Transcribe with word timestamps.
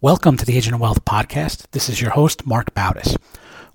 Welcome 0.00 0.36
to 0.36 0.46
the 0.46 0.56
Agent 0.56 0.76
of 0.76 0.80
Wealth 0.80 1.04
podcast. 1.04 1.68
This 1.72 1.88
is 1.88 2.00
your 2.00 2.12
host, 2.12 2.46
Mark 2.46 2.72
Bautis. 2.72 3.16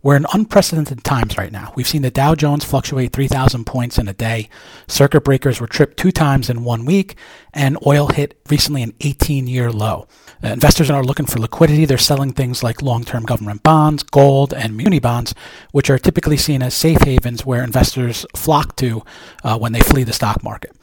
We're 0.01 0.15
in 0.15 0.25
unprecedented 0.33 1.03
times 1.03 1.37
right 1.37 1.51
now. 1.51 1.73
We've 1.75 1.85
seen 1.85 2.01
the 2.01 2.11
Dow 2.11 2.33
Jones 2.33 2.63
fluctuate 2.63 3.11
3,000 3.11 3.65
points 3.65 3.97
in 3.97 4.07
a 4.07 4.13
day. 4.13 4.47
Circuit 4.87 5.25
breakers 5.25 5.59
were 5.59 5.67
tripped 5.67 5.97
two 5.97 6.13
times 6.13 6.49
in 6.49 6.63
one 6.63 6.85
week, 6.85 7.17
and 7.53 7.77
oil 7.85 8.07
hit 8.07 8.39
recently 8.49 8.83
an 8.83 8.93
18 9.01 9.47
year 9.47 9.69
low. 9.69 10.07
Uh, 10.41 10.47
investors 10.47 10.89
are 10.89 11.03
looking 11.03 11.25
for 11.25 11.39
liquidity. 11.39 11.83
They're 11.83 11.97
selling 11.97 12.31
things 12.31 12.63
like 12.63 12.81
long 12.81 13.03
term 13.03 13.23
government 13.23 13.61
bonds, 13.61 14.01
gold, 14.03 14.53
and 14.53 14.77
muni 14.77 14.99
bonds, 14.99 15.35
which 15.73 15.89
are 15.89 15.99
typically 15.99 16.37
seen 16.37 16.61
as 16.61 16.73
safe 16.73 17.01
havens 17.01 17.45
where 17.45 17.65
investors 17.65 18.25
flock 18.33 18.77
to 18.77 19.03
uh, 19.43 19.57
when 19.57 19.73
they 19.73 19.81
flee 19.81 20.03
the 20.03 20.13
stock 20.13 20.41
market. 20.41 20.73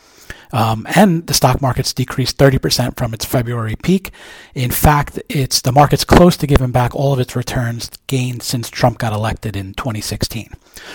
Um, 0.53 0.87
and 0.95 1.27
the 1.27 1.35
stock 1.35 1.61
market's 1.61 1.93
decreased 1.93 2.39
30% 2.39 2.97
from 2.97 3.15
its 3.15 3.25
February 3.25 3.77
peak. 3.83 4.11
In 4.55 4.71
fact, 4.71 5.21
it's 5.29 5.61
the 5.61 5.73
market's 5.73 6.05
close 6.05 6.37
to 6.39 6.47
giving 6.47 6.71
back 6.71 6.95
all 6.95 7.13
of 7.13 7.21
its 7.21 7.37
returns 7.37 7.91
gained 8.07 8.43
since 8.43 8.69
Trump 8.69 8.99
got 8.99 9.13
elected 9.13 9.57
in 9.57 9.75
2016. 9.75 10.53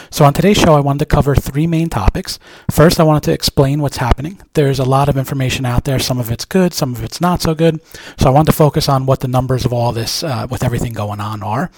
So 0.10 0.26
on 0.26 0.34
today's 0.34 0.58
show, 0.58 0.74
I 0.74 0.80
wanted 0.80 1.00
to 1.00 1.06
cover 1.06 1.36
three 1.36 1.68
main 1.68 1.90
topics. 1.90 2.40
First, 2.72 3.00
I 3.00 3.04
wanted 3.04 3.24
to 3.24 3.34
explain 3.34 3.82
what's 3.82 3.98
happening. 3.98 4.40
There's 4.54 4.80
a 4.80 4.86
lot 4.86 5.10
of 5.10 5.18
information 5.18 5.66
out 5.66 5.84
there. 5.84 6.00
Some 6.00 6.20
of 6.20 6.32
it's 6.32 6.46
good, 6.46 6.74
some 6.74 6.94
of 6.94 7.04
it's 7.04 7.22
not 7.22 7.42
so 7.42 7.54
good. 7.54 7.82
So 8.20 8.28
I 8.28 8.32
wanted 8.32 8.52
to 8.52 8.58
focus 8.58 8.90
on 8.90 9.06
what 9.06 9.20
the 9.20 9.28
numbers 9.28 9.66
of 9.66 9.74
all 9.74 9.92
this, 9.92 10.24
uh, 10.24 10.48
with 10.50 10.64
everything 10.64 10.94
going 10.94 11.20
on, 11.20 11.44
are. 11.44 11.70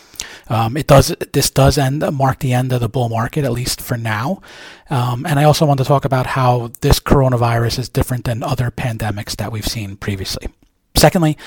Um, 0.50 0.78
it 0.78 0.88
does. 0.88 1.16
This 1.34 1.50
does 1.50 1.78
end 1.78 2.04
mark 2.14 2.40
the 2.40 2.54
end 2.54 2.72
of 2.72 2.82
the 2.82 2.90
bull 2.90 3.10
market, 3.10 3.44
at 3.44 3.52
least 3.52 3.82
for 3.82 3.98
now. 3.98 4.42
Um, 4.90 5.26
and 5.26 5.40
I 5.40 5.44
also 5.44 5.66
want 5.66 5.80
to 5.80 5.86
talk 5.86 6.06
about 6.06 6.28
how 6.28 6.72
this 6.82 7.00
coronavirus 7.00 7.80
is 7.80 7.90
different 7.90 8.26
than 8.26 8.44
other 8.44 8.72
pandemics 8.72 9.36
that 9.38 9.52
we've 9.52 9.68
seen 9.68 9.98
previously. 9.98 10.48
Secondly, 10.96 11.38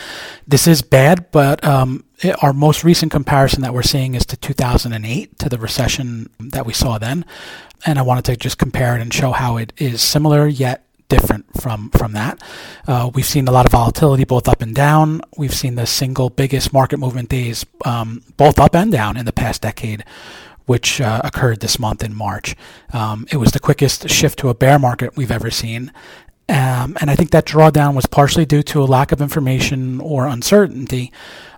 this 0.47 0.69
is 0.69 0.81
bad, 0.81 1.31
but 1.33 1.65
um, 1.65 2.05
it, 2.21 2.41
our 2.43 2.53
most 2.53 2.85
recent 2.85 3.11
comparison 3.11 3.63
that 3.63 3.75
we're 3.75 3.83
seeing 3.83 4.15
is 4.15 4.25
to 4.27 4.37
2008, 4.37 5.39
to 5.39 5.49
the 5.49 5.59
recession 5.59 6.31
that 6.39 6.65
we 6.65 6.73
saw 6.73 6.99
then. 6.99 7.25
And 7.85 7.99
I 7.99 8.03
wanted 8.03 8.27
to 8.27 8.37
just 8.37 8.59
compare 8.59 8.95
it 8.95 9.01
and 9.01 9.13
show 9.13 9.33
how 9.33 9.57
it 9.57 9.73
is 9.77 10.03
similar 10.03 10.47
yet 10.47 10.87
different 11.11 11.45
from 11.61 11.91
from 11.91 12.13
that. 12.13 12.41
Uh, 12.87 13.11
we've 13.13 13.27
seen 13.27 13.49
a 13.49 13.51
lot 13.51 13.67
of 13.67 13.73
volatility 13.73 14.25
both 14.25 14.49
up 14.49 14.63
and 14.63 14.75
down. 14.75 15.21
We've 15.37 15.53
seen 15.53 15.75
the 15.75 15.87
single 15.87 16.31
biggest 16.31 16.73
market 16.73 16.99
movement 16.99 17.29
days 17.29 17.67
um, 17.85 18.23
both 18.39 18.59
up 18.59 18.75
and 18.75 18.91
down 18.91 19.19
in 19.19 19.27
the 19.27 19.33
past 19.33 19.61
decade, 19.61 20.05
which 20.71 21.01
uh, 21.01 21.21
occurred 21.25 21.59
this 21.59 21.81
month 21.81 22.01
in 22.01 22.15
March. 22.15 22.55
Um, 22.93 23.27
it 23.33 23.39
was 23.39 23.51
the 23.51 23.59
quickest 23.59 24.09
shift 24.09 24.39
to 24.39 24.51
a 24.51 24.55
bear 24.55 24.79
market 24.79 25.17
we've 25.17 25.33
ever 25.33 25.51
seen. 25.51 25.93
Um, 26.49 26.97
and 27.01 27.11
I 27.11 27.17
think 27.17 27.31
that 27.33 27.45
drawdown 27.45 27.97
was 27.97 28.07
partially 28.07 28.47
due 28.47 28.63
to 28.63 28.81
a 28.81 28.93
lack 28.97 29.11
of 29.11 29.21
information 29.21 30.01
or 30.01 30.29
uncertainty, 30.29 31.11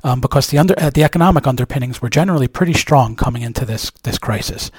um, 0.02 0.22
because 0.22 0.46
the 0.46 0.56
under 0.56 0.74
uh, 0.78 0.88
the 0.88 1.04
economic 1.04 1.46
underpinnings 1.46 2.00
were 2.00 2.08
generally 2.08 2.48
pretty 2.48 2.72
strong 2.72 3.14
coming 3.14 3.42
into 3.42 3.66
this 3.66 3.91
this 4.02 4.16
crisis. 4.16 4.70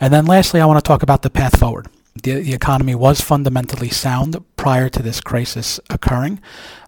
And 0.00 0.10
then 0.10 0.24
lastly, 0.24 0.62
I 0.62 0.66
want 0.66 0.82
to 0.82 0.88
talk 0.88 1.02
about 1.02 1.20
the 1.20 1.30
path 1.30 1.58
forward 1.58 1.86
the, 2.20 2.40
the 2.40 2.52
economy 2.52 2.94
was 2.94 3.20
fundamentally 3.20 3.88
sound 3.88 4.36
prior 4.56 4.88
to 4.90 5.02
this 5.02 5.20
crisis 5.20 5.80
occurring, 5.88 6.40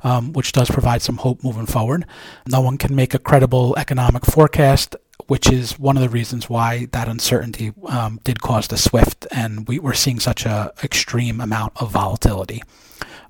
um, 0.03 0.33
which 0.33 0.53
does 0.53 0.71
provide 0.71 1.03
some 1.03 1.19
hope 1.19 1.43
moving 1.43 1.67
forward. 1.67 2.05
No 2.47 2.61
one 2.61 2.77
can 2.77 2.95
make 2.95 3.15
a 3.15 3.19
credible 3.19 3.75
economic 3.77 4.27
forecast, 4.27 4.97
which 5.27 5.51
is 5.51 5.79
one 5.79 5.97
of 5.97 6.03
the 6.03 6.09
reasons 6.09 6.49
why 6.49 6.87
that 6.93 7.09
uncertainty 7.09 7.73
um, 7.87 8.21
did 8.25 8.41
cause 8.41 8.69
the 8.69 8.77
SWIFT, 8.77 9.27
and 9.31 9.67
we, 9.69 9.79
we're 9.79 9.95
seeing 9.95 10.21
such 10.21 10.45
a 10.45 10.73
extreme 10.83 11.41
amount 11.41 11.73
of 11.77 11.91
volatility 11.91 12.63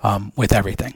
um, 0.04 0.32
with 0.36 0.52
everything. 0.52 0.94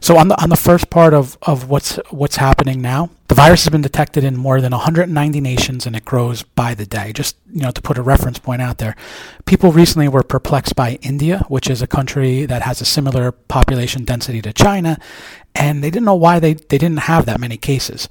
So 0.00 0.16
on 0.16 0.28
the 0.28 0.42
on 0.42 0.48
the 0.48 0.56
first 0.56 0.90
part 0.90 1.12
of, 1.12 1.36
of 1.42 1.68
what's 1.68 1.96
what's 2.10 2.36
happening 2.36 2.80
now, 2.80 3.10
the 3.28 3.34
virus 3.34 3.64
has 3.64 3.70
been 3.70 3.82
detected 3.82 4.24
in 4.24 4.36
more 4.36 4.60
than 4.60 4.72
190 4.72 5.40
nations, 5.40 5.86
and 5.86 5.94
it 5.94 6.04
grows 6.04 6.42
by 6.42 6.74
the 6.74 6.86
day. 6.86 7.12
Just 7.12 7.36
you 7.52 7.60
know 7.60 7.70
to 7.70 7.82
put 7.82 7.98
a 7.98 8.02
reference 8.02 8.38
point 8.38 8.62
out 8.62 8.78
there, 8.78 8.96
people 9.44 9.72
recently 9.72 10.08
were 10.08 10.22
perplexed 10.22 10.74
by 10.74 10.98
India, 11.02 11.44
which 11.48 11.68
is 11.68 11.82
a 11.82 11.86
country 11.86 12.46
that 12.46 12.62
has 12.62 12.80
a 12.80 12.86
similar 12.86 13.30
population 13.30 14.04
density 14.04 14.40
to 14.40 14.52
China, 14.52 14.98
and 15.54 15.84
they 15.84 15.90
didn't 15.90 16.06
know 16.06 16.14
why 16.14 16.38
they, 16.40 16.54
they 16.54 16.78
didn't 16.78 17.00
have 17.00 17.26
that 17.26 17.38
many 17.38 17.56
cases. 17.56 18.08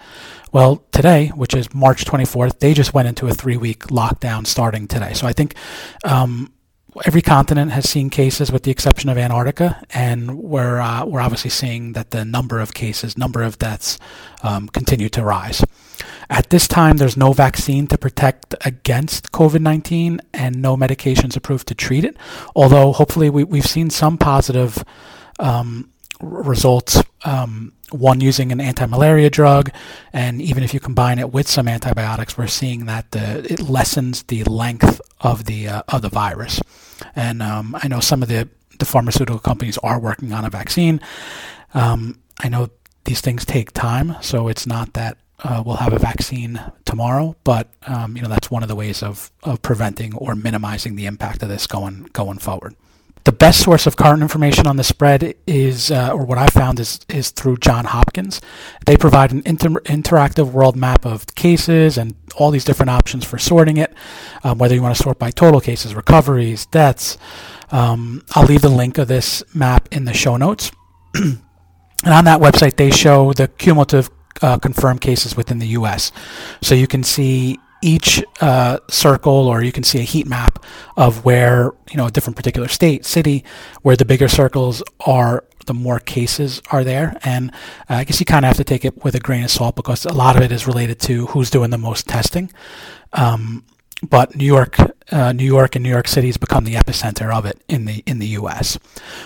Well, 0.51 0.85
today, 0.91 1.29
which 1.35 1.53
is 1.53 1.73
March 1.73 2.05
24th, 2.05 2.59
they 2.59 2.73
just 2.73 2.93
went 2.93 3.07
into 3.07 3.27
a 3.27 3.33
three 3.33 3.57
week 3.57 3.87
lockdown 3.87 4.47
starting 4.47 4.87
today. 4.87 5.13
So 5.13 5.27
I 5.27 5.33
think 5.33 5.55
um, 6.03 6.53
every 7.03 7.21
continent 7.21 7.71
has 7.71 7.89
seen 7.89 8.09
cases 8.09 8.51
with 8.51 8.63
the 8.63 8.71
exception 8.71 9.09
of 9.09 9.17
Antarctica, 9.17 9.83
and 9.89 10.37
we're 10.37 10.79
uh, 10.79 11.05
we're 11.05 11.19
obviously 11.19 11.49
seeing 11.49 11.93
that 11.93 12.11
the 12.11 12.23
number 12.23 12.59
of 12.59 12.73
cases, 12.73 13.17
number 13.17 13.43
of 13.43 13.59
deaths, 13.59 13.99
um, 14.43 14.69
continue 14.69 15.09
to 15.09 15.23
rise. 15.23 15.63
At 16.29 16.49
this 16.49 16.67
time, 16.67 16.97
there's 16.97 17.17
no 17.17 17.33
vaccine 17.33 17.87
to 17.87 17.97
protect 17.97 18.55
against 18.65 19.31
COVID-19 19.31 20.19
and 20.33 20.61
no 20.61 20.75
medications 20.75 21.35
approved 21.35 21.67
to 21.67 21.75
treat 21.75 22.03
it. 22.03 22.17
Although 22.55 22.93
hopefully 22.93 23.29
we, 23.29 23.43
we've 23.43 23.65
seen 23.65 23.89
some 23.89 24.17
positive 24.17 24.83
um, 25.39 25.91
results. 26.21 27.01
Um, 27.23 27.73
one 27.91 28.19
using 28.19 28.51
an 28.51 28.59
anti-malaria 28.59 29.29
drug, 29.29 29.71
and 30.11 30.41
even 30.41 30.63
if 30.63 30.73
you 30.73 30.79
combine 30.79 31.19
it 31.19 31.31
with 31.31 31.47
some 31.47 31.67
antibiotics, 31.67 32.37
we're 32.37 32.47
seeing 32.47 32.87
that 32.87 33.11
the, 33.11 33.45
it 33.51 33.59
lessens 33.61 34.23
the 34.23 34.43
length 34.43 34.99
of 35.21 35.45
the 35.45 35.67
uh, 35.67 35.83
of 35.89 36.01
the 36.01 36.09
virus. 36.09 36.59
And 37.15 37.41
um, 37.41 37.75
I 37.81 37.87
know 37.87 37.99
some 37.99 38.21
of 38.21 38.29
the 38.29 38.49
the 38.77 38.85
pharmaceutical 38.85 39.39
companies 39.39 39.77
are 39.79 39.99
working 39.99 40.33
on 40.33 40.43
a 40.43 40.49
vaccine. 40.49 40.99
Um, 41.73 42.19
I 42.41 42.49
know 42.49 42.69
these 43.05 43.21
things 43.21 43.45
take 43.45 43.71
time, 43.71 44.17
so 44.21 44.49
it's 44.49 44.67
not 44.67 44.93
that 44.93 45.17
uh, 45.43 45.63
we'll 45.65 45.77
have 45.77 45.93
a 45.93 45.99
vaccine 45.99 46.59
tomorrow, 46.83 47.35
but 47.43 47.69
um, 47.87 48.15
you 48.15 48.21
know 48.21 48.29
that's 48.29 48.51
one 48.51 48.63
of 48.63 48.69
the 48.69 48.75
ways 48.75 49.01
of, 49.01 49.31
of 49.43 49.61
preventing 49.61 50.13
or 50.15 50.35
minimizing 50.35 50.95
the 50.95 51.05
impact 51.05 51.41
of 51.43 51.49
this 51.49 51.67
going 51.67 52.09
going 52.13 52.37
forward 52.37 52.75
the 53.25 53.31
best 53.31 53.59
source 53.59 53.87
of 53.87 53.97
current 53.97 54.21
information 54.21 54.67
on 54.67 54.77
the 54.77 54.83
spread 54.83 55.33
is, 55.47 55.89
uh, 55.89 56.11
or 56.11 56.23
what 56.25 56.37
I 56.37 56.45
found 56.47 56.79
is, 56.79 56.99
is 57.09 57.31
through 57.31 57.57
John 57.57 57.85
Hopkins. 57.85 58.39
They 58.85 58.95
provide 58.95 59.31
an 59.31 59.41
inter- 59.45 59.81
interactive 59.81 60.51
world 60.51 60.75
map 60.75 61.05
of 61.05 61.25
cases 61.33 61.97
and 61.97 62.15
all 62.35 62.51
these 62.51 62.65
different 62.65 62.89
options 62.89 63.25
for 63.25 63.37
sorting 63.37 63.77
it, 63.77 63.93
um, 64.43 64.57
whether 64.57 64.75
you 64.75 64.81
want 64.81 64.95
to 64.95 65.01
sort 65.01 65.19
by 65.19 65.31
total 65.31 65.61
cases, 65.61 65.95
recoveries, 65.95 66.65
deaths. 66.67 67.17
Um, 67.71 68.23
I'll 68.33 68.45
leave 68.45 68.61
the 68.61 68.69
link 68.69 68.97
of 68.97 69.07
this 69.07 69.43
map 69.53 69.87
in 69.91 70.05
the 70.05 70.13
show 70.13 70.37
notes. 70.37 70.71
and 71.15 71.39
on 72.05 72.25
that 72.25 72.39
website, 72.39 72.77
they 72.77 72.91
show 72.91 73.33
the 73.33 73.47
cumulative 73.47 74.09
uh, 74.41 74.57
confirmed 74.57 75.01
cases 75.01 75.35
within 75.35 75.59
the 75.59 75.67
U.S. 75.67 76.11
So 76.61 76.75
you 76.75 76.87
can 76.87 77.03
see 77.03 77.59
each 77.85 78.23
uh, 78.41 78.79
circle, 78.89 79.47
or 79.47 79.61
you 79.61 79.71
can 79.71 79.83
see 79.83 79.99
a 79.99 80.03
heat 80.03 80.25
map 80.25 80.63
of 80.97 81.23
where 81.23 81.71
you 81.91 81.97
know 81.97 82.07
a 82.07 82.11
different 82.11 82.35
particular 82.35 82.67
state, 82.67 83.05
city, 83.05 83.45
where 83.83 83.95
the 83.95 84.05
bigger 84.05 84.27
circles 84.27 84.81
are, 85.05 85.43
the 85.67 85.73
more 85.73 85.99
cases 85.99 86.61
are 86.71 86.83
there. 86.83 87.17
And 87.23 87.51
uh, 87.89 88.01
I 88.01 88.03
guess 88.03 88.19
you 88.19 88.25
kind 88.25 88.43
of 88.43 88.47
have 88.47 88.57
to 88.57 88.63
take 88.63 88.85
it 88.85 89.03
with 89.03 89.13
a 89.13 89.19
grain 89.19 89.43
of 89.43 89.51
salt 89.51 89.75
because 89.75 90.05
a 90.05 90.13
lot 90.13 90.35
of 90.35 90.41
it 90.41 90.51
is 90.51 90.65
related 90.65 90.99
to 91.01 91.27
who's 91.27 91.51
doing 91.51 91.69
the 91.69 91.77
most 91.77 92.07
testing. 92.07 92.51
Um, 93.13 93.63
but 94.05 94.35
New 94.35 94.45
York, 94.45 94.77
uh, 95.11 95.33
New 95.33 95.45
York, 95.45 95.75
and 95.75 95.83
New 95.83 95.89
York 95.89 96.07
City 96.07 96.27
has 96.27 96.37
become 96.37 96.63
the 96.63 96.75
epicenter 96.75 97.33
of 97.33 97.45
it 97.45 97.61
in 97.67 97.85
the 97.85 98.03
in 98.05 98.19
the 98.19 98.27
U.S. 98.27 98.77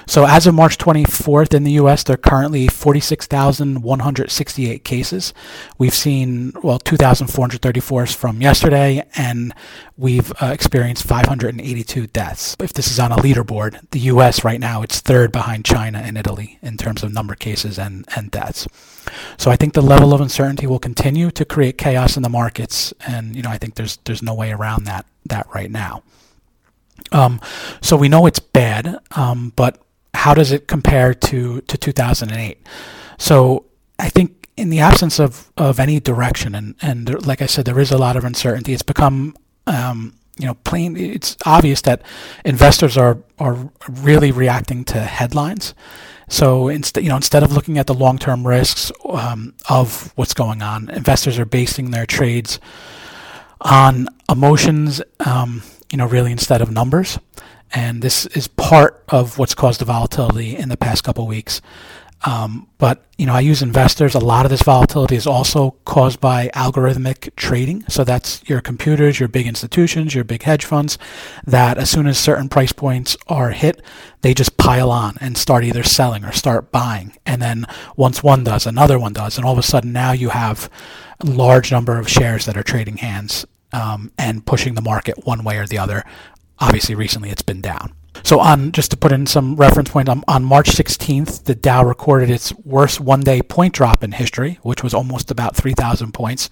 So 0.07 0.25
as 0.25 0.47
of 0.47 0.55
March 0.55 0.77
24th 0.77 1.53
in 1.53 1.63
the 1.63 1.73
U.S., 1.73 2.03
there 2.03 2.15
are 2.15 2.17
currently 2.17 2.67
46,168 2.67 4.83
cases. 4.83 5.33
We've 5.77 5.93
seen 5.93 6.53
well 6.63 6.79
2,434 6.79 8.07
from 8.07 8.41
yesterday, 8.41 9.07
and 9.15 9.53
we've 9.97 10.31
uh, 10.41 10.47
experienced 10.47 11.05
582 11.05 12.07
deaths. 12.07 12.55
If 12.59 12.73
this 12.73 12.89
is 12.89 12.99
on 12.99 13.11
a 13.11 13.17
leaderboard, 13.17 13.79
the 13.91 13.99
U.S. 13.99 14.43
right 14.43 14.59
now 14.59 14.81
it's 14.81 14.99
third 14.99 15.31
behind 15.31 15.65
China 15.65 15.99
and 15.99 16.17
Italy 16.17 16.57
in 16.61 16.77
terms 16.77 17.03
of 17.03 17.13
number 17.13 17.33
of 17.33 17.39
cases 17.39 17.77
and 17.77 18.07
and 18.15 18.31
deaths. 18.31 18.67
So 19.37 19.51
I 19.51 19.55
think 19.55 19.73
the 19.73 19.81
level 19.81 20.13
of 20.13 20.21
uncertainty 20.21 20.67
will 20.67 20.79
continue 20.79 21.31
to 21.31 21.45
create 21.45 21.77
chaos 21.77 22.17
in 22.17 22.23
the 22.23 22.29
markets, 22.29 22.93
and 23.05 23.35
you 23.35 23.41
know 23.41 23.49
I 23.49 23.57
think 23.57 23.75
there's 23.75 23.97
there's 24.05 24.21
no 24.21 24.33
way 24.33 24.51
around 24.51 24.85
that 24.85 25.05
that 25.25 25.47
right 25.53 25.71
now. 25.71 26.03
Um, 27.11 27.39
so 27.81 27.95
we 27.97 28.09
know 28.09 28.25
it's 28.25 28.39
bad, 28.39 28.99
um, 29.11 29.53
but 29.55 29.81
how 30.13 30.33
does 30.33 30.51
it 30.51 30.67
compare 30.67 31.13
to 31.13 31.61
to 31.61 31.77
2008? 31.77 32.57
So 33.17 33.65
I 33.99 34.09
think 34.09 34.39
in 34.59 34.69
the 34.69 34.79
absence 34.79 35.19
of, 35.19 35.51
of 35.55 35.79
any 35.79 35.99
direction, 36.01 36.53
and, 36.53 36.75
and 36.81 37.07
there, 37.07 37.17
like 37.19 37.41
I 37.41 37.45
said, 37.45 37.63
there 37.63 37.79
is 37.79 37.91
a 37.91 37.97
lot 37.97 38.17
of 38.17 38.25
uncertainty. 38.25 38.73
It's 38.73 38.83
become 38.83 39.35
um, 39.67 40.13
you 40.39 40.45
know, 40.45 40.55
plain. 40.55 40.97
It's 40.97 41.37
obvious 41.45 41.81
that 41.81 42.01
investors 42.43 42.97
are 42.97 43.17
are 43.37 43.69
really 43.87 44.31
reacting 44.31 44.83
to 44.85 44.99
headlines. 44.99 45.75
So 46.29 46.67
instead, 46.67 47.03
you 47.03 47.09
know, 47.09 47.15
instead 47.15 47.43
of 47.43 47.51
looking 47.51 47.77
at 47.77 47.87
the 47.87 47.93
long-term 47.93 48.45
risks 48.45 48.91
um, 49.07 49.53
of 49.67 50.11
what's 50.15 50.33
going 50.33 50.61
on, 50.61 50.89
investors 50.89 51.39
are 51.39 51.45
basing 51.45 51.91
their 51.91 52.05
trades 52.05 52.59
on 53.61 54.07
emotions. 54.29 55.01
Um, 55.19 55.63
you 55.91 55.97
know, 55.97 56.05
really 56.05 56.31
instead 56.31 56.61
of 56.61 56.71
numbers. 56.71 57.19
And 57.71 58.01
this 58.01 58.25
is 58.27 58.47
part 58.47 59.03
of 59.09 59.37
what's 59.37 59.53
caused 59.53 59.81
the 59.81 59.85
volatility 59.85 60.55
in 60.55 60.69
the 60.69 60.77
past 60.77 61.03
couple 61.03 61.23
of 61.23 61.29
weeks. 61.29 61.61
Um, 62.25 62.67
but 62.77 63.05
you 63.17 63.25
know, 63.25 63.33
I 63.33 63.39
use 63.39 63.61
investors. 63.61 64.15
A 64.15 64.19
lot 64.19 64.45
of 64.45 64.49
this 64.49 64.61
volatility 64.61 65.15
is 65.15 65.27
also 65.27 65.71
caused 65.85 66.19
by 66.19 66.49
algorithmic 66.49 67.33
trading. 67.35 67.83
So 67.87 68.03
that's 68.03 68.41
your 68.47 68.61
computers, 68.61 69.19
your 69.19 69.29
big 69.29 69.47
institutions, 69.47 70.15
your 70.15 70.23
big 70.23 70.43
hedge 70.43 70.65
funds. 70.65 70.97
That 71.45 71.77
as 71.77 71.89
soon 71.89 72.07
as 72.07 72.17
certain 72.17 72.49
price 72.49 72.73
points 72.73 73.15
are 73.27 73.51
hit, 73.51 73.81
they 74.21 74.33
just 74.33 74.57
pile 74.57 74.91
on 74.91 75.17
and 75.21 75.37
start 75.37 75.63
either 75.63 75.83
selling 75.83 76.25
or 76.25 76.31
start 76.31 76.71
buying. 76.71 77.15
And 77.25 77.41
then 77.41 77.65
once 77.95 78.21
one 78.21 78.43
does, 78.43 78.65
another 78.65 78.99
one 78.99 79.13
does, 79.13 79.37
and 79.37 79.45
all 79.45 79.53
of 79.53 79.59
a 79.59 79.63
sudden 79.63 79.93
now 79.93 80.11
you 80.11 80.29
have 80.29 80.69
a 81.21 81.25
large 81.25 81.71
number 81.71 81.97
of 81.97 82.09
shares 82.09 82.45
that 82.45 82.57
are 82.57 82.63
trading 82.63 82.97
hands 82.97 83.45
um, 83.71 84.11
and 84.17 84.45
pushing 84.45 84.75
the 84.75 84.81
market 84.81 85.25
one 85.25 85.43
way 85.43 85.57
or 85.57 85.67
the 85.67 85.77
other. 85.77 86.03
Obviously, 86.59 86.95
recently 86.95 87.29
it's 87.29 87.41
been 87.41 87.61
down. 87.61 87.93
So 88.23 88.39
on 88.39 88.71
just 88.71 88.91
to 88.91 88.97
put 88.97 89.11
in 89.11 89.25
some 89.25 89.55
reference 89.55 89.89
point, 89.89 90.09
on, 90.09 90.23
on 90.27 90.43
March 90.43 90.69
16th, 90.69 91.43
the 91.45 91.55
Dow 91.55 91.83
recorded 91.85 92.29
its 92.29 92.53
worst 92.59 92.99
one-day 92.99 93.41
point 93.43 93.73
drop 93.73 94.03
in 94.03 94.11
history, 94.13 94.59
which 94.61 94.83
was 94.83 94.93
almost 94.93 95.31
about 95.31 95.55
3,000 95.55 96.13
points, 96.13 96.49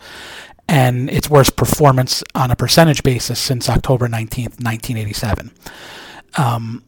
and 0.67 1.09
its 1.09 1.29
worst 1.29 1.55
performance 1.55 2.23
on 2.35 2.51
a 2.51 2.55
percentage 2.55 3.03
basis 3.03 3.39
since 3.39 3.69
October 3.69 4.07
19th, 4.07 4.59
1987. 4.61 5.51
Um, 6.37 6.83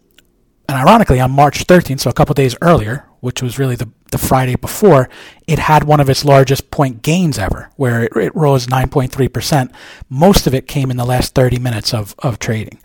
and 0.68 0.78
ironically, 0.78 1.20
on 1.20 1.31
March 1.31 1.66
13th, 1.66 2.02
so 2.02 2.10
a 2.12 2.14
couple 2.14 2.36
days 2.36 2.56
earlier, 2.62 3.06
which 3.22 3.42
was 3.42 3.58
really 3.58 3.76
the, 3.76 3.90
the 4.12 4.20
Friday 4.20 4.56
before, 4.56 5.10
it 5.48 5.58
had 5.58 5.84
one 5.84 6.00
of 6.00 6.10
its 6.10 6.24
largest 6.24 6.70
point 6.70 7.02
gains 7.02 7.40
ever, 7.40 7.72
where 7.76 8.04
it, 8.04 8.12
it 8.16 8.36
rose 8.36 8.68
9.3%. 8.68 9.74
Most 10.10 10.46
of 10.46 10.54
it 10.54 10.68
came 10.68 10.92
in 10.92 10.98
the 10.98 11.06
last 11.06 11.34
30 11.34 11.58
minutes 11.58 11.92
of, 11.92 12.14
of 12.20 12.38
trading. 12.38 12.80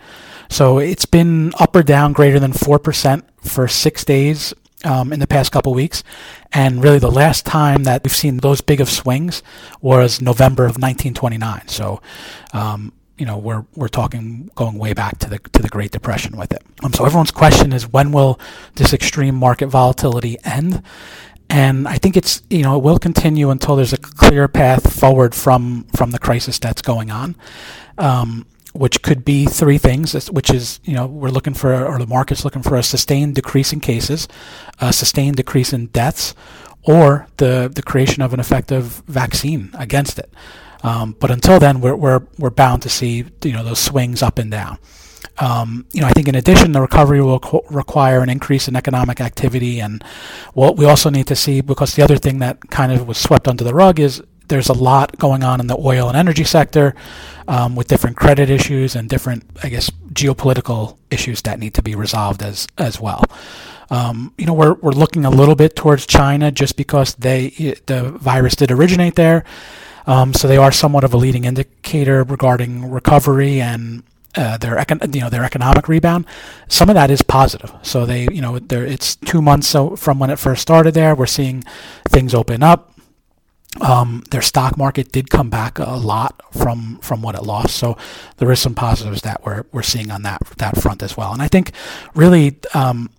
So 0.49 0.79
it's 0.79 1.07
been 1.07 1.53
up 1.59 1.75
or 1.75 1.83
down 1.83 2.13
greater 2.13 2.39
than 2.39 2.53
4% 2.53 3.23
for 3.41 3.69
six 3.69 4.05
days 4.05 4.55
um, 4.85 5.13
in 5.13 5.21
the 5.21 5.27
past 5.27 5.53
couple 5.53 5.75
weeks. 5.75 6.05
And 6.53 6.83
really, 6.83 6.99
the 6.99 7.11
last 7.11 7.45
time 7.45 7.85
that 7.85 8.05
we've 8.05 8.15
seen 8.15 8.39
those 8.39 8.61
big 8.61 8.81
of 8.81 8.89
swings 8.89 9.43
was 9.81 10.21
November 10.21 10.65
of 10.65 10.77
1929. 10.77 11.69
So, 11.69 12.01
um, 12.53 12.93
you 13.19 13.27
know, 13.27 13.39
we're 13.39 13.65
we're 13.75 13.89
talking 13.89 14.51
going 14.55 14.79
way 14.79 14.93
back 14.93 15.19
to 15.19 15.31
the 15.31 15.39
to 15.39 15.63
the 15.63 15.69
Great 15.69 15.91
Depression 15.91 16.37
with 16.37 16.53
it. 16.53 16.63
Um, 16.83 16.93
so 16.93 17.05
everyone's 17.05 17.31
question 17.31 17.73
is 17.73 17.89
when 17.89 18.13
will 18.13 18.39
this 18.75 18.93
extreme 18.93 19.35
market 19.35 19.67
volatility 19.67 20.37
end? 20.45 20.83
And 21.51 21.87
I 21.87 21.99
think 21.99 22.17
it's 22.17 22.43
you 22.51 22.63
know 22.63 22.77
it 22.77 22.83
will 22.83 22.99
continue 22.99 23.51
until 23.51 23.77
there's 23.77 23.93
a 23.93 23.99
clear 23.99 24.49
path 24.49 24.93
forward 24.93 25.35
from 25.35 25.87
from 25.97 26.11
the 26.11 26.19
crisis 26.19 26.59
that's 26.59 26.83
going 26.83 27.11
on. 27.11 27.37
Um, 27.99 28.47
which 28.75 29.03
could 29.03 29.25
be 29.25 29.47
three 29.47 29.79
things, 29.79 30.31
which 30.33 30.51
is, 30.51 30.81
you 30.83 30.95
know, 30.95 31.07
we're 31.07 31.29
looking 31.29 31.55
for, 31.55 31.87
or 31.87 31.97
the 31.97 32.07
market's 32.09 32.45
looking 32.45 32.63
for 32.63 32.75
a 32.75 32.83
sustained 32.83 33.37
decrease 33.37 33.73
in 33.73 33.79
cases, 33.79 34.27
a 34.81 34.93
sustained 34.93 35.37
decrease 35.37 35.73
in 35.73 35.87
deaths, 35.87 36.35
or 36.83 37.29
the, 37.37 37.71
the 37.73 37.83
creation 37.83 38.21
of 38.21 38.35
an 38.35 38.41
effective 38.41 39.03
vaccine 39.07 39.71
against 39.75 40.19
it. 40.19 40.31
Um, 40.83 41.17
but 41.21 41.31
until 41.31 41.61
then, 41.61 41.81
we're, 41.81 41.95
we're, 41.95 42.27
we're 42.37 42.51
bound 42.51 42.83
to 42.83 42.89
see, 42.89 43.25
you 43.45 43.53
know, 43.53 43.63
those 43.63 43.79
swings 43.79 44.23
up 44.23 44.39
and 44.39 44.51
down. 44.51 44.79
Um, 45.39 45.87
you 45.93 46.01
know, 46.01 46.09
I 46.09 46.11
think 46.11 46.27
in 46.27 46.35
addition, 46.35 46.73
the 46.73 46.81
recovery 46.81 47.23
will 47.23 47.39
co- 47.39 47.65
require 47.71 48.21
an 48.21 48.29
increase 48.29 48.67
in 48.69 48.77
economic 48.77 49.21
activity, 49.21 49.81
and 49.81 50.03
what 50.53 50.77
we 50.77 50.85
also 50.85 51.11
need 51.11 51.29
to 51.29 51.37
see, 51.37 51.61
because 51.61 51.95
the 51.95 52.03
other 52.03 52.19
thing 52.19 52.41
that 52.41 52.71
kind 52.71 52.93
of 52.93 53.07
was 53.07 53.19
swept 53.19 53.49
under 53.49 53.65
the 53.65 53.75
rug 53.75 53.99
is 53.99 54.23
there's 54.49 54.69
a 54.69 54.75
lot 54.75 55.19
going 55.19 55.43
on 55.43 55.61
in 55.61 55.67
the 55.67 55.77
oil 55.79 56.09
and 56.09 56.17
energy 56.17 56.45
sector 56.45 56.95
um, 57.49 57.77
with 57.77 57.89
different 57.89 58.17
credit 58.17 58.51
issues 58.51 58.97
and 58.97 59.09
different, 59.09 59.45
I 59.63 59.69
guess, 59.69 59.91
geopolitical 60.13 60.97
issues 61.11 61.43
that 61.43 61.59
need 61.59 61.75
to 61.75 61.83
be 61.83 61.95
resolved 61.95 62.43
as 62.43 62.67
as 62.79 63.01
well. 63.01 63.25
Um, 63.91 64.33
you 64.39 64.47
know, 64.47 64.55
we're 64.55 64.75
we're 64.75 64.93
looking 64.93 65.25
a 65.25 65.31
little 65.31 65.55
bit 65.55 65.77
towards 65.77 66.07
China 66.07 66.51
just 66.51 66.77
because 66.77 67.15
they 67.15 67.51
the 67.87 68.11
virus 68.11 68.57
did 68.57 68.71
originate 68.71 69.15
there, 69.15 69.45
um, 70.07 70.33
so 70.35 70.49
they 70.49 70.57
are 70.57 70.73
somewhat 70.73 71.05
of 71.05 71.13
a 71.13 71.17
leading 71.17 71.45
indicator 71.45 72.23
regarding 72.23 72.91
recovery 72.91 73.61
and. 73.61 74.03
Uh, 74.37 74.57
their 74.57 74.75
econ- 74.75 75.15
you 75.15 75.21
know 75.21 75.31
their 75.31 75.45
economic 75.45 75.87
rebound, 75.87 76.27
some 76.67 76.89
of 76.89 76.97
that 76.97 77.09
is 77.09 77.23
positive. 77.23 77.73
So 77.83 78.05
they 78.05 78.23
you 78.33 78.41
know 78.41 78.59
it's 78.69 79.15
two 79.15 79.41
months 79.41 79.69
so 79.69 79.95
from 79.95 80.19
when 80.19 80.29
it 80.29 80.41
first 80.41 80.61
started 80.61 80.93
there. 80.93 81.15
We're 81.15 81.27
seeing 81.27 81.63
things 82.09 82.35
open 82.35 82.61
up 82.61 82.94
um, 83.81 84.23
their 84.31 84.43
stock 84.43 84.77
market 84.77 85.13
did 85.13 85.31
come 85.31 85.51
back 85.51 85.79
a 85.79 85.97
lot 85.97 86.41
from 86.53 86.99
from 86.99 87.23
what 87.23 87.35
it 87.35 87.43
lost, 87.43 87.77
so 87.77 87.97
there 88.37 88.51
is 88.53 88.61
some 88.61 88.75
positives 88.75 89.23
that 89.23 89.45
we're 89.45 89.65
we're 89.73 89.83
seeing 89.83 90.11
on 90.11 90.23
that 90.23 90.43
that 90.59 90.81
front 90.81 91.03
as 91.03 91.17
well. 91.17 91.33
And 91.33 91.43
I 91.43 91.49
think 91.49 91.73
really, 92.15 92.57
um, 92.75 93.11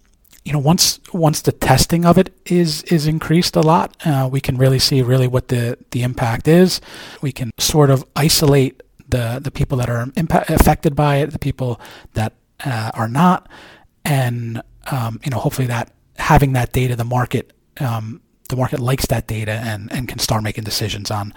you 0.44 0.54
know, 0.54 0.60
once 0.60 1.00
once 1.14 1.42
the 1.42 1.52
testing 1.52 2.06
of 2.06 2.18
it 2.18 2.34
is 2.46 2.84
is 2.84 3.08
increased 3.08 3.56
a 3.56 3.62
lot, 3.62 3.96
uh, 4.06 4.30
we 4.32 4.40
can 4.40 4.58
really 4.58 4.80
see 4.80 5.02
really 5.02 5.28
what 5.28 5.50
the 5.50 5.78
the 5.92 6.04
impact 6.04 6.48
is. 6.48 6.82
We 7.22 7.32
can 7.32 7.52
sort 7.58 7.90
of 7.90 8.06
isolate 8.16 8.82
the 9.10 9.40
the 9.44 9.52
people 9.52 9.78
that 9.80 9.90
are 9.90 10.08
impact, 10.16 10.50
affected 10.50 10.96
by 10.96 11.18
it, 11.18 11.32
the 11.32 11.40
people 11.40 11.80
that 12.14 12.34
uh, 12.64 12.92
are 12.94 13.10
not, 13.10 13.50
and 14.04 14.62
um, 14.92 15.20
you 15.24 15.32
know, 15.32 15.38
hopefully 15.38 15.68
that 15.68 15.92
having 16.18 16.54
that 16.54 16.72
data, 16.72 16.96
the 16.96 17.04
market 17.04 17.52
um, 17.80 18.22
the 18.50 18.56
market 18.56 18.80
likes 18.80 19.06
that 19.08 19.28
data 19.28 19.52
and, 19.52 19.92
and 19.92 20.08
can 20.08 20.20
start 20.20 20.44
making 20.44 20.64
decisions 20.64 21.12
on 21.12 21.34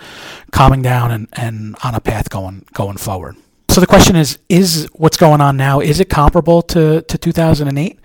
calming 0.50 0.82
down 0.82 1.10
and, 1.10 1.28
and 1.32 1.76
on 1.84 1.94
a 1.94 2.00
path 2.00 2.30
going 2.30 2.64
going 2.72 2.96
forward. 2.96 3.36
So 3.70 3.80
the 3.80 3.86
question 3.86 4.16
is, 4.16 4.38
is 4.48 4.88
what's 4.94 5.16
going 5.16 5.40
on 5.40 5.56
now, 5.56 5.80
is 5.80 6.00
it 6.00 6.08
comparable 6.08 6.62
to, 6.62 7.02
to 7.02 7.18
2008? 7.18 7.98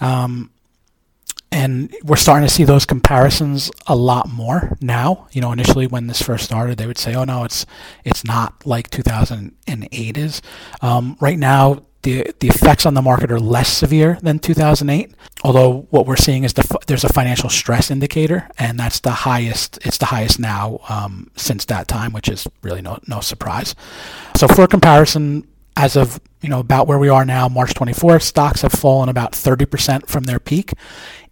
Um, 0.00 0.50
and 1.52 1.94
we're 2.04 2.16
starting 2.16 2.46
to 2.46 2.52
see 2.52 2.64
those 2.64 2.84
comparisons 2.84 3.70
a 3.86 3.94
lot 3.94 4.28
more 4.28 4.76
now. 4.80 5.28
You 5.30 5.40
know, 5.40 5.52
initially 5.52 5.86
when 5.86 6.06
this 6.06 6.20
first 6.20 6.44
started, 6.44 6.76
they 6.76 6.86
would 6.86 6.98
say, 6.98 7.14
"Oh 7.14 7.24
no, 7.24 7.44
it's 7.44 7.64
it's 8.04 8.24
not 8.24 8.66
like 8.66 8.90
2008 8.90 10.16
is." 10.18 10.42
Um, 10.82 11.16
right 11.20 11.38
now, 11.38 11.84
the 12.06 12.32
the 12.38 12.46
effects 12.46 12.86
on 12.86 12.94
the 12.94 13.02
market 13.02 13.32
are 13.32 13.40
less 13.40 13.68
severe 13.68 14.16
than 14.22 14.38
2008. 14.38 15.12
Although 15.42 15.86
what 15.90 16.06
we're 16.06 16.16
seeing 16.16 16.44
is 16.44 16.52
the 16.52 16.78
there's 16.86 17.02
a 17.02 17.12
financial 17.12 17.50
stress 17.50 17.90
indicator, 17.90 18.48
and 18.58 18.78
that's 18.78 19.00
the 19.00 19.10
highest. 19.10 19.78
It's 19.84 19.98
the 19.98 20.06
highest 20.06 20.38
now 20.38 20.78
um, 20.88 21.30
since 21.36 21.64
that 21.64 21.88
time, 21.88 22.12
which 22.12 22.28
is 22.28 22.46
really 22.62 22.80
no 22.80 23.00
no 23.08 23.20
surprise. 23.20 23.74
So 24.36 24.46
for 24.46 24.68
comparison, 24.68 25.48
as 25.76 25.96
of 25.96 26.20
you 26.40 26.48
know 26.48 26.60
about 26.60 26.86
where 26.86 26.98
we 26.98 27.08
are 27.08 27.24
now, 27.24 27.48
March 27.48 27.74
24th, 27.74 28.22
stocks 28.22 28.62
have 28.62 28.72
fallen 28.72 29.08
about 29.08 29.32
30% 29.32 30.06
from 30.06 30.24
their 30.24 30.38
peak. 30.38 30.72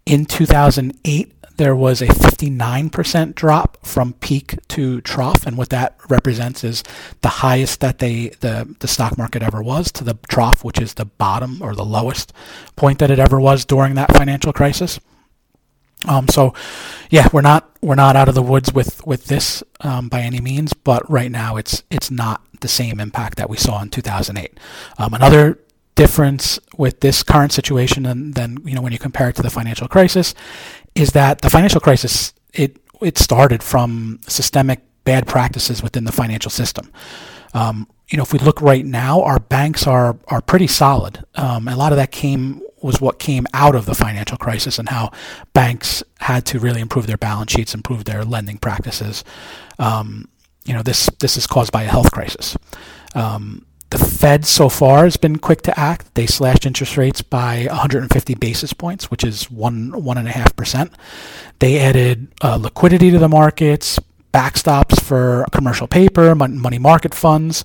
In 0.07 0.26
2008, 0.26 1.33
there 1.57 1.77
was 1.77 2.03
a 2.03 2.07
59% 2.07 3.35
drop 3.35 3.85
from 3.85 4.15
peak 4.15 4.59
to 4.69 5.01
trough, 5.03 5.47
and 5.47 5.57
what 5.57 5.71
that 5.71 5.97
represents 6.09 6.65
is 6.65 6.83
the 7.23 7.29
highest 7.29 7.81
that 7.81 7.99
they 7.99 8.29
the 8.41 8.75
the 8.81 8.89
stock 8.89 9.17
market 9.17 9.43
ever 9.43 9.63
was 9.63 9.93
to 9.93 10.05
the 10.05 10.19
trough, 10.29 10.65
which 10.65 10.81
is 10.81 10.95
the 10.95 11.05
bottom 11.05 11.63
or 11.63 11.75
the 11.75 11.85
lowest 11.85 12.33
point 12.77 12.99
that 12.99 13.11
it 13.11 13.19
ever 13.19 13.41
was 13.41 13.65
during 13.65 13.95
that 13.95 14.17
financial 14.17 14.53
crisis. 14.53 14.99
Um, 16.07 16.29
so, 16.29 16.53
yeah, 17.11 17.29
we're 17.33 17.41
not 17.41 17.71
we're 17.81 17.95
not 17.95 18.17
out 18.17 18.29
of 18.29 18.35
the 18.35 18.43
woods 18.43 18.73
with 18.73 19.07
with 19.07 19.27
this 19.27 19.63
um, 19.81 20.09
by 20.09 20.21
any 20.21 20.41
means, 20.41 20.73
but 20.73 21.09
right 21.11 21.31
now 21.31 21.57
it's 21.57 21.83
it's 21.91 22.11
not 22.11 22.43
the 22.61 22.69
same 22.69 23.01
impact 23.01 23.39
that 23.39 23.49
we 23.49 23.57
saw 23.57 23.81
in 23.83 23.91
2008. 23.91 24.59
Um, 24.99 25.15
another 25.15 25.59
difference 25.95 26.59
with 26.77 27.01
this 27.01 27.23
current 27.23 27.53
situation 27.53 28.03
than, 28.03 28.33
than 28.33 28.59
you 28.65 28.75
know 28.75 28.83
when 28.83 28.93
you 28.93 28.99
compare 28.99 29.29
it 29.29 29.37
to 29.37 29.43
the 29.43 29.51
financial 29.51 29.87
crisis 29.87 30.35
is 30.95 31.13
that 31.13 31.41
the 31.41 31.51
financial 31.51 31.81
crisis 31.81 32.33
it 32.53 32.79
it 33.03 33.19
started 33.19 33.63
from 33.63 34.21
systemic 34.27 34.81
bad 35.05 35.27
practices 35.27 35.83
within 35.83 36.05
the 36.05 36.13
financial 36.13 36.51
system. 36.51 36.91
Um, 37.53 37.89
you 38.09 38.17
know, 38.17 38.23
if 38.23 38.33
we 38.33 38.39
look 38.39 38.61
right 38.61 38.85
now, 38.85 39.23
our 39.23 39.39
banks 39.39 39.87
are 39.87 40.17
are 40.29 40.41
pretty 40.41 40.67
solid. 40.67 41.25
Um, 41.35 41.69
a 41.69 41.77
lot 41.77 41.93
of 41.93 41.97
that 41.97 42.11
came 42.11 42.63
was 42.83 43.01
what 43.01 43.19
came 43.19 43.47
out 43.55 43.75
of 43.75 43.87
the 43.87 43.95
financial 43.95 44.37
crisis 44.37 44.79
and 44.79 44.91
how 44.91 45.11
banks 45.55 46.03
had 46.21 46.45
to 46.45 46.59
really 46.59 46.83
improve 46.83 47.07
their 47.07 47.17
balance 47.17 47.51
sheets, 47.51 47.75
improve 47.75 48.05
their 48.05 48.25
lending 48.25 48.59
practices. 48.59 49.25
Um, 49.79 50.29
you 50.65 50.75
know, 50.75 50.83
this 50.83 51.09
this 51.19 51.37
is 51.37 51.47
caused 51.47 51.73
by 51.73 51.83
a 51.85 51.89
health 51.89 52.11
crisis. 52.13 52.57
Um, 53.15 53.65
The 53.91 53.99
Fed 53.99 54.45
so 54.45 54.69
far 54.69 55.05
has 55.05 55.17
been 55.17 55.38
quick 55.38 55.62
to 55.62 55.79
act. 55.79 56.14
They 56.14 56.26
slashed 56.26 56.67
interest 56.67 56.97
rates 56.97 57.23
by 57.23 57.67
150 57.71 58.35
basis 58.35 58.73
points, 58.73 59.11
which 59.11 59.23
is 59.23 59.50
one 59.50 60.03
one 60.03 60.19
and 60.19 60.26
a 60.26 60.33
half 60.33 60.57
percent. 60.57 60.93
They 61.61 61.79
added 61.79 62.29
uh, 62.43 62.57
liquidity 62.57 63.11
to 63.12 63.19
the 63.19 63.29
markets, 63.29 64.00
backstops 64.33 65.00
for 65.00 65.47
commercial 65.53 65.87
paper, 65.87 66.35
money 66.35 66.79
market 66.79 67.14
funds. 67.14 67.64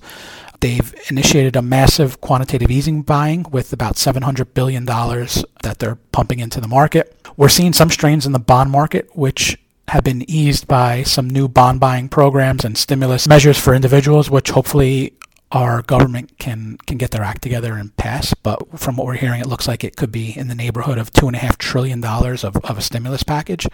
They've 0.60 0.94
initiated 1.08 1.56
a 1.56 1.62
massive 1.62 2.20
quantitative 2.20 2.70
easing 2.70 3.02
buying 3.02 3.46
with 3.50 3.72
about 3.72 3.96
$700 3.96 4.52
billion 4.52 4.84
that 4.84 5.76
they're 5.78 5.96
pumping 6.12 6.38
into 6.38 6.60
the 6.60 6.68
market. 6.68 7.16
We're 7.36 7.48
seeing 7.48 7.72
some 7.72 7.90
strains 7.90 8.26
in 8.26 8.32
the 8.32 8.38
bond 8.38 8.70
market, 8.70 9.08
which 9.16 9.58
have 9.88 10.04
been 10.04 10.28
eased 10.30 10.68
by 10.68 11.02
some 11.02 11.28
new 11.28 11.48
bond 11.48 11.80
buying 11.80 12.08
programs 12.08 12.64
and 12.64 12.76
stimulus 12.76 13.26
measures 13.26 13.58
for 13.58 13.74
individuals, 13.74 14.30
which 14.30 14.50
hopefully 14.50 15.14
our 15.52 15.82
government 15.82 16.38
can 16.38 16.78
can 16.86 16.96
get 16.96 17.10
their 17.10 17.22
act 17.22 17.42
together 17.42 17.74
and 17.74 17.96
pass. 17.96 18.34
But 18.34 18.78
from 18.78 18.96
what 18.96 19.06
we're 19.06 19.14
hearing, 19.14 19.40
it 19.40 19.46
looks 19.46 19.66
like 19.66 19.84
it 19.84 19.96
could 19.96 20.12
be 20.12 20.36
in 20.36 20.48
the 20.48 20.54
neighborhood 20.54 20.98
of 20.98 21.12
two 21.12 21.26
and 21.26 21.36
a 21.36 21.40
half 21.40 21.58
trillion 21.58 22.00
dollars 22.00 22.44
of, 22.44 22.56
of 22.58 22.78
a 22.78 22.82
stimulus 22.82 23.22
package. 23.22 23.66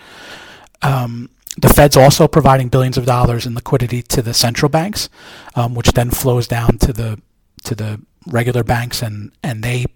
Um, 0.83 1.31
the 1.59 1.69
Fed's 1.69 1.97
also 1.97 2.29
providing 2.29 2.69
billions 2.69 2.99
of 2.99 3.07
dollars 3.07 3.47
in 3.47 3.55
liquidity 3.55 4.03
to 4.03 4.23
the 4.23 4.35
central 4.35 4.69
banks, 4.69 5.09
um, 5.55 5.75
which 5.75 5.93
then 5.93 6.11
flows 6.11 6.47
down 6.47 6.79
to 6.79 6.93
the 6.93 7.21
to 7.65 7.75
the 7.75 8.01
regular 8.27 8.63
banks, 8.63 9.03
and 9.03 9.33
and 9.43 9.63
they 9.63 9.87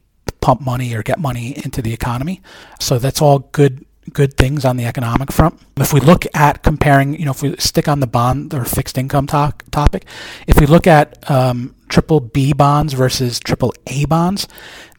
pump 0.40 0.60
money 0.60 0.94
or 0.94 1.02
get 1.02 1.18
money 1.18 1.54
into 1.64 1.82
the 1.82 1.92
economy. 1.92 2.40
So 2.78 2.98
that's 2.98 3.20
all 3.20 3.40
good 3.40 3.84
good 4.12 4.36
things 4.36 4.64
on 4.64 4.76
the 4.76 4.84
economic 4.84 5.32
front. 5.32 5.60
If 5.76 5.92
we 5.92 6.00
look 6.00 6.26
at 6.34 6.62
comparing, 6.62 7.18
you 7.18 7.24
know, 7.24 7.30
if 7.30 7.42
we 7.42 7.56
stick 7.56 7.88
on 7.88 8.00
the 8.00 8.06
bond 8.06 8.54
or 8.54 8.64
fixed 8.64 8.98
income 8.98 9.26
to- 9.28 9.54
topic, 9.70 10.06
if 10.46 10.60
we 10.60 10.66
look 10.66 10.86
at 10.86 11.30
um, 11.30 11.74
triple 11.88 12.20
B 12.20 12.52
bonds 12.52 12.92
versus 12.92 13.40
triple 13.40 13.72
A 13.86 14.04
bonds, 14.06 14.48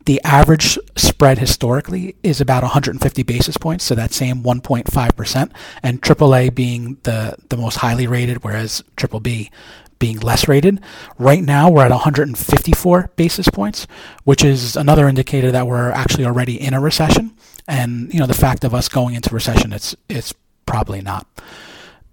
the 0.05 0.21
average 0.23 0.79
spread 0.95 1.37
historically 1.37 2.15
is 2.23 2.41
about 2.41 2.63
150 2.63 3.23
basis 3.23 3.57
points, 3.57 3.83
so 3.83 3.93
that 3.95 4.13
same 4.13 4.41
1.5%, 4.41 5.51
and 5.83 6.01
AAA 6.01 6.55
being 6.55 6.97
the, 7.03 7.35
the 7.49 7.57
most 7.57 7.77
highly 7.77 8.07
rated, 8.07 8.43
whereas 8.43 8.83
triple 8.95 9.19
B 9.19 9.51
being 9.99 10.19
less 10.19 10.47
rated. 10.47 10.81
Right 11.19 11.43
now, 11.43 11.69
we're 11.69 11.85
at 11.85 11.91
154 11.91 13.11
basis 13.15 13.47
points, 13.49 13.85
which 14.23 14.43
is 14.43 14.75
another 14.75 15.07
indicator 15.07 15.51
that 15.51 15.67
we're 15.67 15.91
actually 15.91 16.25
already 16.25 16.59
in 16.59 16.73
a 16.73 16.81
recession. 16.81 17.37
And 17.67 18.13
you 18.13 18.19
know, 18.19 18.27
the 18.27 18.33
fact 18.33 18.63
of 18.63 18.73
us 18.73 18.89
going 18.89 19.15
into 19.15 19.33
recession, 19.33 19.73
it's 19.73 19.95
it's 20.09 20.33
probably 20.65 21.01
not. 21.01 21.27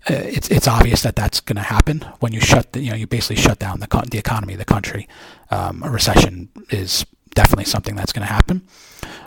Uh, 0.09 0.15
it's 0.15 0.49
it's 0.49 0.69
obvious 0.69 1.03
that 1.03 1.17
that's 1.17 1.41
going 1.41 1.57
to 1.57 1.63
happen 1.63 2.01
when 2.21 2.33
you 2.33 2.41
shut 2.41 2.73
the, 2.73 2.81
you 2.81 2.91
know 2.91 2.97
you 2.97 3.07
basically 3.07 3.37
shut 3.37 3.59
down 3.59 3.81
the 3.81 3.87
the 4.11 4.19
economy 4.19 4.55
the 4.57 4.65
country. 4.65 5.09
Um, 5.51 5.83
a 5.83 5.91
recession 5.91 6.49
is 6.71 7.05
definitely 7.35 7.65
something 7.65 7.95
that's 7.95 8.13
going 8.13 8.27
to 8.27 8.33
happen. 8.33 8.67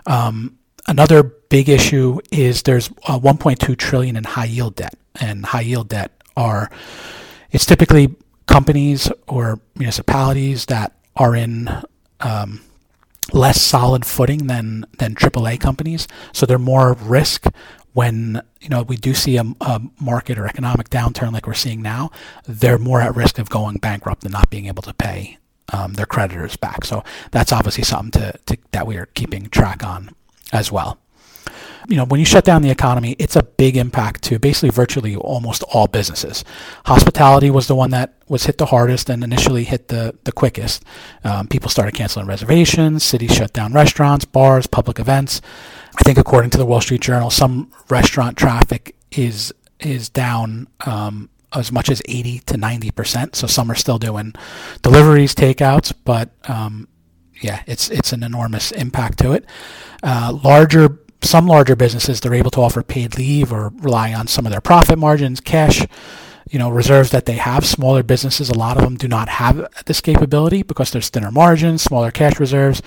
Um, 0.06 0.58
another 0.88 1.24
big 1.24 1.70
issue 1.70 2.20
is 2.32 2.64
there's 2.64 2.90
uh, 3.08 3.20
1.2 3.20 3.78
trillion 3.78 4.16
in 4.16 4.24
high 4.24 4.46
yield 4.46 4.76
debt, 4.76 4.96
and 5.20 5.46
high 5.46 5.62
yield 5.62 5.90
debt 5.90 6.12
are 6.38 6.70
it's 7.52 7.66
typically 7.66 8.16
companies 8.48 9.12
or 9.28 9.60
municipalities 9.76 10.66
that 10.66 10.94
are 11.16 11.36
in 11.36 11.70
um, 12.22 12.62
less 13.34 13.62
solid 13.62 14.06
footing 14.06 14.48
than 14.48 14.86
than 14.98 15.16
AAA 15.16 15.60
companies, 15.60 16.08
so 16.34 16.46
they're 16.46 16.60
more 16.60 16.94
risk 16.94 17.46
when 17.94 18.42
you 18.62 18.70
know 18.70 18.84
we 18.84 18.96
do 18.96 19.14
see 19.14 19.38
a, 19.38 19.44
a, 19.62 19.82
market 20.00 20.38
or 20.38 20.46
economic 20.46 20.90
downturn 20.90 21.32
like 21.32 21.48
we're 21.48 21.54
seeing 21.54 21.82
now. 21.82 22.12
They're 22.48 22.80
more 22.80 23.02
at 23.02 23.16
risk 23.16 23.40
of 23.40 23.50
going 23.50 23.78
bankrupt 23.78 24.24
and 24.24 24.34
not 24.34 24.50
being 24.50 24.66
able 24.68 24.84
to 24.84 24.94
pay 24.94 25.38
um, 25.74 25.94
their 25.94 26.06
creditors 26.06 26.56
back. 26.56 26.86
So 26.86 27.04
that's 27.32 27.52
obviously 27.52 27.84
something 27.84 28.20
to, 28.22 28.38
to 28.48 28.58
that 28.72 28.88
we 28.88 28.98
are 28.98 29.08
keeping 29.08 29.48
track 29.50 29.84
on 29.84 30.10
as 30.52 30.72
well 30.72 30.98
you 31.88 31.96
know, 31.96 32.06
when 32.06 32.20
you 32.20 32.26
shut 32.26 32.46
down 32.46 32.62
the 32.62 32.70
economy, 32.70 33.16
it's 33.20 33.36
a 33.36 33.44
big 33.44 33.78
impact 33.78 34.24
to 34.24 34.40
basically 34.40 34.70
virtually 34.70 35.16
almost 35.16 35.64
all 35.64 35.88
businesses. 35.88 36.44
Hospitality 36.86 37.50
was 37.50 37.68
the 37.68 37.76
one 37.76 37.92
that 37.92 38.14
was 38.28 38.46
hit 38.46 38.58
the 38.58 38.68
hardest 38.68 39.10
and 39.10 39.24
initially 39.24 39.64
hit 39.64 39.88
the, 39.88 40.18
the 40.24 40.32
quickest. 40.32 40.84
Um, 41.24 41.48
people 41.48 41.70
started 41.70 41.94
canceling 41.94 42.28
reservations, 42.28 43.04
cities 43.04 43.36
shut 43.36 43.54
down 43.54 43.74
restaurants, 43.74 44.26
bars, 44.26 44.68
public 44.68 45.00
events. 45.00 45.42
I 45.98 46.04
think 46.04 46.18
according 46.18 46.52
to 46.52 46.58
the 46.58 46.66
Wall 46.66 46.82
Street 46.82 47.02
Journal, 47.02 47.30
some 47.30 47.72
restaurant 47.90 48.38
traffic 48.38 48.96
is 49.12 49.54
is 49.80 50.10
down 50.10 50.68
um, 50.86 51.30
as 51.54 51.72
much 51.72 51.90
as 51.90 52.02
80 52.08 52.40
to 52.40 52.58
90 52.58 52.92
percent. 52.92 53.36
So 53.36 53.48
some 53.48 53.70
are 53.72 53.76
still 53.76 53.98
doing 53.98 54.34
deliveries, 54.84 55.36
takeouts, 55.36 55.94
but 56.06 56.30
um, 56.48 56.88
yeah, 57.42 57.64
it's 57.68 57.90
it's 57.90 58.14
an 58.14 58.24
enormous 58.24 58.72
impact 58.72 59.20
to 59.20 59.34
it. 59.34 59.46
Uh, 60.04 60.38
larger 60.44 61.00
some 61.24 61.48
larger 61.48 61.76
businesses 61.76 62.20
they're 62.20 62.34
able 62.34 62.52
to 62.52 62.62
offer 62.62 62.84
paid 62.84 63.18
leave 63.18 63.52
or 63.52 63.72
rely 63.78 64.14
on 64.14 64.28
some 64.28 64.46
of 64.46 64.52
their 64.52 64.62
profit 64.62 64.98
margins, 64.98 65.40
cash, 65.40 65.86
you 66.50 66.60
know, 66.60 66.70
reserves 66.70 67.12
that 67.12 67.26
they 67.26 67.36
have. 67.36 67.66
Smaller 67.66 68.04
businesses, 68.04 68.50
a 68.50 68.58
lot 68.58 68.78
of 68.78 68.84
them 68.84 68.98
do 68.98 69.08
not 69.08 69.30
have 69.30 69.68
this 69.86 70.02
capability 70.02 70.64
because 70.64 70.92
there's 70.92 71.10
thinner 71.10 71.32
margins, 71.32 71.82
smaller 71.82 72.12
cash 72.12 72.40
reserves. 72.40 72.82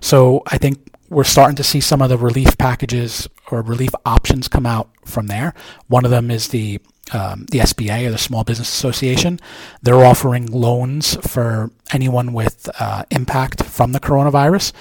So 0.00 0.42
I 0.46 0.58
think 0.58 0.78
we're 1.08 1.24
starting 1.24 1.56
to 1.56 1.64
see 1.64 1.80
some 1.80 2.00
of 2.00 2.08
the 2.08 2.16
relief 2.16 2.56
packages 2.56 3.28
or 3.50 3.62
relief 3.62 3.90
options 4.06 4.46
come 4.46 4.64
out 4.64 4.88
from 5.04 5.26
there. 5.26 5.54
One 5.88 6.04
of 6.04 6.10
them 6.10 6.30
is 6.30 6.48
the 6.48 6.80
um, 7.12 7.46
the 7.50 7.58
SBA 7.58 8.06
or 8.06 8.12
the 8.12 8.18
Small 8.18 8.44
Business 8.44 8.72
Association. 8.72 9.40
They're 9.82 10.04
offering 10.04 10.46
loans 10.46 11.16
for 11.28 11.72
anyone 11.92 12.32
with 12.32 12.68
uh, 12.78 13.02
impact 13.10 13.64
from 13.64 13.90
the 13.90 13.98
coronavirus. 13.98 14.72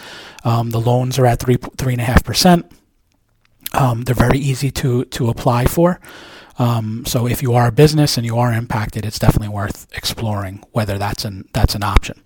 Um, 0.44 0.70
the 0.70 0.80
loans 0.80 1.18
are 1.18 1.26
at 1.26 1.40
three 1.40 1.58
three 1.78 1.94
and 1.94 2.02
a 2.02 2.06
half 2.06 2.24
percent. 2.24 2.72
Um, 3.74 4.04
they're 4.04 4.16
very 4.16 4.40
easy 4.40 4.72
to 4.72 5.06
to 5.06 5.30
apply 5.30 5.66
for. 5.66 6.00
Um, 6.60 7.06
so 7.06 7.26
if 7.26 7.42
you 7.42 7.54
are 7.54 7.68
a 7.68 7.72
business 7.72 8.18
and 8.18 8.26
you 8.26 8.38
are 8.38 8.52
impacted, 8.52 9.06
it's 9.06 9.18
definitely 9.18 9.48
worth 9.48 9.88
exploring 9.96 10.62
whether 10.72 10.98
that's 10.98 11.24
an 11.24 11.48
that's 11.54 11.74
an 11.74 11.84
option. 11.84 12.22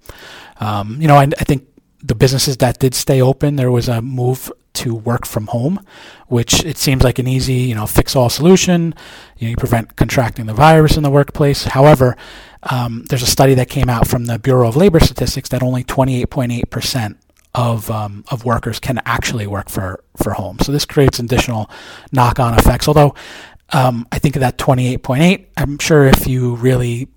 Um, 0.59 0.99
you 0.99 1.07
know, 1.07 1.17
I, 1.17 1.23
I, 1.23 1.43
think 1.43 1.67
the 2.01 2.15
businesses 2.15 2.57
that 2.57 2.79
did 2.79 2.95
stay 2.95 3.21
open, 3.21 3.57
there 3.57 3.71
was 3.71 3.87
a 3.87 4.01
move 4.01 4.51
to 4.73 4.95
work 4.95 5.25
from 5.25 5.47
home, 5.47 5.85
which 6.27 6.63
it 6.63 6.77
seems 6.77 7.03
like 7.03 7.19
an 7.19 7.27
easy, 7.27 7.53
you 7.53 7.75
know, 7.75 7.85
fix-all 7.85 8.29
solution. 8.29 8.95
You, 9.37 9.47
know, 9.47 9.49
you 9.51 9.55
prevent 9.55 9.95
contracting 9.95 10.47
the 10.47 10.53
virus 10.53 10.97
in 10.97 11.03
the 11.03 11.11
workplace. 11.11 11.65
However, 11.65 12.17
um, 12.63 13.03
there's 13.09 13.23
a 13.23 13.27
study 13.27 13.53
that 13.55 13.69
came 13.69 13.89
out 13.89 14.07
from 14.07 14.25
the 14.25 14.39
Bureau 14.39 14.67
of 14.67 14.75
Labor 14.75 14.99
Statistics 14.99 15.49
that 15.49 15.61
only 15.61 15.83
28.8 15.83 16.69
percent 16.69 17.17
of 17.55 17.89
um, 17.91 18.23
of 18.29 18.45
workers 18.45 18.79
can 18.79 19.01
actually 19.05 19.47
work 19.47 19.69
for 19.69 20.03
for 20.17 20.33
home. 20.33 20.57
So 20.61 20.71
this 20.71 20.85
creates 20.85 21.19
additional 21.19 21.69
knock-on 22.11 22.57
effects. 22.57 22.87
Although 22.87 23.15
um, 23.71 24.07
I 24.11 24.19
think 24.19 24.35
that 24.35 24.57
28.8, 24.57 25.47
I'm 25.57 25.79
sure 25.79 26.05
if 26.05 26.27
you 26.27 26.55
really 26.55 27.07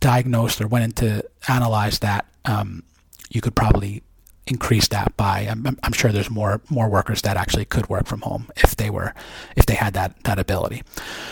diagnosed 0.00 0.60
or 0.60 0.66
went 0.66 0.84
into 0.84 1.24
analyze 1.48 1.98
that, 2.00 2.26
um, 2.44 2.82
you 3.30 3.40
could 3.40 3.54
probably 3.54 4.02
increase 4.46 4.88
that 4.88 5.16
by. 5.16 5.40
I'm, 5.40 5.78
I'm, 5.82 5.92
sure 5.92 6.10
there's 6.10 6.30
more 6.30 6.60
more 6.70 6.88
workers 6.88 7.22
that 7.22 7.36
actually 7.36 7.66
could 7.66 7.88
work 7.88 8.06
from 8.06 8.22
home 8.22 8.48
if 8.56 8.76
they 8.76 8.88
were 8.88 9.14
if 9.56 9.66
they 9.66 9.74
had 9.74 9.94
that 9.94 10.22
that 10.24 10.38
ability. 10.38 10.82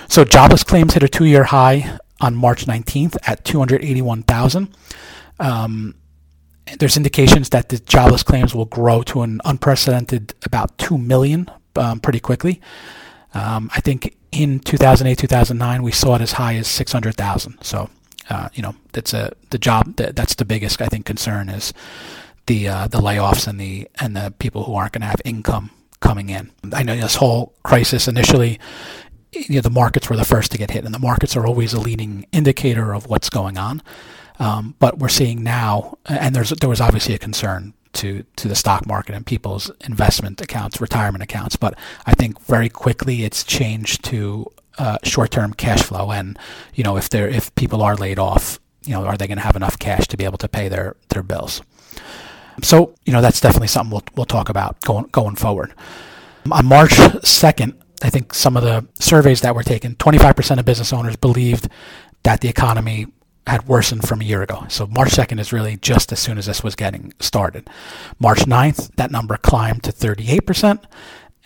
So 0.09 0.25
jobless 0.25 0.63
claims 0.65 0.95
hit 0.95 1.03
a 1.03 1.09
two-year 1.09 1.45
high 1.45 1.99
on 2.21 2.35
March 2.35 2.67
19th 2.67 3.17
at 3.27 3.45
281,000. 3.45 4.75
Um, 5.39 5.95
there's 6.79 6.97
indications 6.97 7.51
that 7.51 7.69
the 7.69 7.79
jobless 7.79 8.23
claims 8.23 8.55
will 8.55 8.65
grow 8.65 9.03
to 9.03 9.23
an 9.23 9.41
unprecedented 9.45 10.35
about 10.45 10.77
2 10.79 10.99
million 10.99 11.51
um, 11.77 12.01
pretty 12.01 12.21
quickly. 12.21 12.61
Um, 13.35 13.71
I 13.75 13.81
think 13.81 14.17
in 14.33 14.61
2008, 14.61 15.19
2009, 15.19 15.83
we 15.83 15.93
saw 15.93 16.17
it 16.17 16.23
as 16.23 16.33
high 16.33 16.57
as 16.57 16.67
600,000. 16.69 17.63
So, 17.63 17.91
uh, 18.31 18.49
you 18.55 18.63
know, 18.63 18.75
that's 18.93 19.15
a 19.15 19.33
the 19.51 19.59
job 19.59 19.97
that, 19.97 20.17
that's 20.17 20.35
the 20.35 20.45
biggest 20.45 20.81
I 20.83 20.87
think 20.87 21.07
concern 21.07 21.49
is 21.49 21.73
the 22.47 22.69
uh, 22.69 22.89
the 22.89 22.99
layoffs 22.99 23.47
and 23.47 23.61
the 23.61 23.89
and 24.01 24.17
the 24.17 24.35
people 24.39 24.65
who 24.65 24.75
aren't 24.75 24.93
going 24.93 25.03
to 25.03 25.07
have 25.09 25.23
income 25.25 25.71
coming 26.01 26.31
in. 26.31 26.51
I 26.73 26.83
know 26.83 26.97
this 26.97 27.17
whole 27.17 27.55
crisis 27.63 28.09
initially, 28.09 28.59
you 29.33 29.57
know, 29.57 29.61
the 29.61 29.71
markets 29.71 30.11
were 30.11 30.17
the 30.17 30.25
first 30.25 30.51
to 30.53 30.59
get 30.59 30.71
hit, 30.71 30.85
and 30.85 30.95
the 30.95 30.99
markets 30.99 31.37
are 31.37 31.47
always 31.47 31.73
a 31.73 31.81
leading 31.81 32.27
indicator 32.33 32.95
of 32.95 33.07
what's 33.07 33.31
going 33.31 33.59
on. 33.59 33.83
Um, 34.39 34.75
but 34.79 34.99
we're 34.99 35.09
seeing 35.09 35.43
now, 35.43 35.99
and 36.07 36.35
there's 36.35 36.51
there 36.51 36.69
was 36.69 36.81
obviously 36.81 37.15
a 37.15 37.19
concern 37.19 37.73
to 37.95 38.25
to 38.37 38.49
the 38.49 38.55
stock 38.55 38.87
market 38.87 39.15
and 39.15 39.25
people's 39.25 39.71
investment 39.81 40.41
accounts, 40.41 40.81
retirement 40.81 41.23
accounts. 41.23 41.57
But 41.57 41.75
I 42.07 42.13
think 42.13 42.41
very 42.43 42.69
quickly 42.69 43.25
it's 43.25 43.45
changed 43.45 44.05
to 44.07 44.51
uh, 44.79 44.99
short-term 45.03 45.55
cash 45.55 45.83
flow, 45.83 46.11
and 46.11 46.39
you 46.75 46.85
know 46.85 46.97
if 46.97 47.09
they're 47.09 47.29
if 47.29 47.55
people 47.55 47.83
are 47.83 47.97
laid 47.97 48.19
off, 48.19 48.61
you 48.85 48.93
know 48.93 49.05
are 49.05 49.17
they 49.17 49.27
going 49.27 49.39
to 49.39 49.45
have 49.45 49.57
enough 49.57 49.79
cash 49.79 50.07
to 50.09 50.17
be 50.17 50.25
able 50.25 50.39
to 50.39 50.49
pay 50.49 50.69
their 50.69 50.97
their 51.09 51.23
bills? 51.23 51.63
So 52.63 52.95
you 53.05 53.13
know 53.13 53.23
that's 53.23 53.41
definitely 53.41 53.69
something 53.69 53.91
we'll 53.91 54.05
we'll 54.17 54.27
talk 54.27 54.49
about 54.49 54.81
going 54.81 55.07
going 55.13 55.37
forward. 55.37 55.75
On 56.51 56.67
March 56.67 56.93
second, 57.25 57.75
I 58.03 58.11
think 58.11 58.35
some 58.35 58.57
of 58.57 58.63
the 58.63 58.87
surveys 59.01 59.41
that 59.41 59.55
were 59.55 59.65
taken, 59.65 59.97
25% 59.97 60.59
of 60.59 60.65
business 60.65 60.93
owners 60.93 61.17
believed 61.17 61.69
that 62.23 62.41
the 62.41 62.49
economy 62.49 63.07
had 63.47 63.69
worsened 63.69 64.07
from 64.07 64.21
a 64.21 64.25
year 64.25 64.43
ago. 64.43 64.65
So 64.69 64.87
March 64.87 65.11
2nd 65.11 65.39
is 65.39 65.53
really 65.53 65.77
just 65.77 66.13
as 66.13 66.19
soon 66.19 66.39
as 66.39 66.47
this 66.47 66.63
was 66.63 66.75
getting 66.75 67.13
started. 67.21 67.69
March 68.19 68.41
9th, 68.41 68.95
that 68.97 69.11
number 69.11 69.37
climbed 69.37 69.85
to 69.85 69.93
38%, 69.93 70.85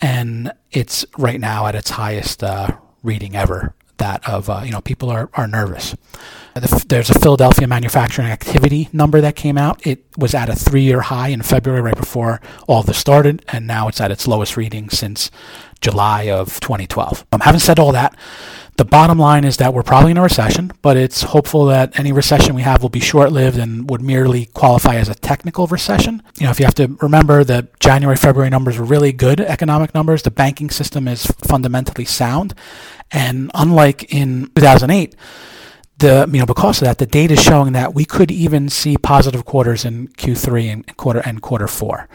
and 0.01 0.51
it's 0.71 1.05
right 1.17 1.39
now 1.39 1.67
at 1.67 1.75
its 1.75 1.91
highest 1.91 2.43
uh, 2.43 2.77
reading 3.03 3.35
ever. 3.35 3.75
That 3.97 4.27
of 4.27 4.49
uh, 4.49 4.61
you 4.65 4.71
know 4.71 4.81
people 4.81 5.11
are, 5.11 5.29
are 5.35 5.45
nervous. 5.45 5.95
There's 6.87 7.11
a 7.11 7.19
Philadelphia 7.19 7.67
manufacturing 7.67 8.29
activity 8.29 8.89
number 8.91 9.21
that 9.21 9.35
came 9.35 9.59
out. 9.59 9.85
It 9.85 10.03
was 10.17 10.33
at 10.33 10.49
a 10.49 10.55
three-year 10.55 11.01
high 11.01 11.27
in 11.27 11.43
February, 11.43 11.81
right 11.81 11.95
before 11.95 12.41
all 12.67 12.81
this 12.81 12.97
started, 12.97 13.45
and 13.49 13.67
now 13.67 13.87
it's 13.87 14.01
at 14.01 14.09
its 14.09 14.27
lowest 14.27 14.57
reading 14.57 14.89
since 14.89 15.29
July 15.81 16.23
of 16.23 16.59
2012. 16.61 17.27
Um, 17.31 17.41
having 17.41 17.59
said 17.59 17.77
all 17.77 17.91
that, 17.91 18.17
the 18.81 18.85
bottom 18.85 19.19
line 19.19 19.43
is 19.43 19.57
that 19.57 19.75
we're 19.75 19.83
probably 19.83 20.09
in 20.09 20.17
a 20.17 20.23
recession, 20.23 20.71
but 20.81 20.97
it's 20.97 21.21
hopeful 21.21 21.65
that 21.65 21.99
any 21.99 22.11
recession 22.11 22.55
we 22.55 22.63
have 22.63 22.81
will 22.81 22.89
be 22.89 22.99
short-lived 22.99 23.59
and 23.59 23.87
would 23.91 24.01
merely 24.01 24.47
qualify 24.47 24.95
as 24.95 25.07
a 25.07 25.13
technical 25.13 25.67
recession. 25.67 26.23
You 26.39 26.45
know, 26.45 26.49
if 26.49 26.59
you 26.59 26.65
have 26.65 26.73
to 26.75 26.87
remember 26.99 27.43
the 27.43 27.67
January, 27.79 28.17
February 28.17 28.49
numbers 28.49 28.79
were 28.79 28.85
really 28.85 29.11
good 29.11 29.39
economic 29.39 29.93
numbers. 29.93 30.23
The 30.23 30.31
banking 30.31 30.71
system 30.71 31.07
is 31.07 31.27
fundamentally 31.27 32.05
sound, 32.05 32.55
and 33.11 33.51
unlike 33.53 34.11
in 34.11 34.49
2008 34.55 35.15
the 36.01 36.29
you 36.31 36.39
know 36.39 36.45
because 36.45 36.81
of 36.81 36.85
that, 36.85 36.97
the 36.97 37.05
data 37.05 37.33
is 37.33 37.41
showing 37.41 37.73
that 37.73 37.93
we 37.93 38.05
could 38.05 38.31
even 38.31 38.69
see 38.69 38.97
positive 38.97 39.45
quarters 39.45 39.85
in 39.85 40.09
Q3 40.09 40.73
and 40.73 40.97
quarter 40.97 41.19
and 41.19 41.41
quarter 41.41 41.67
four. 41.67 42.09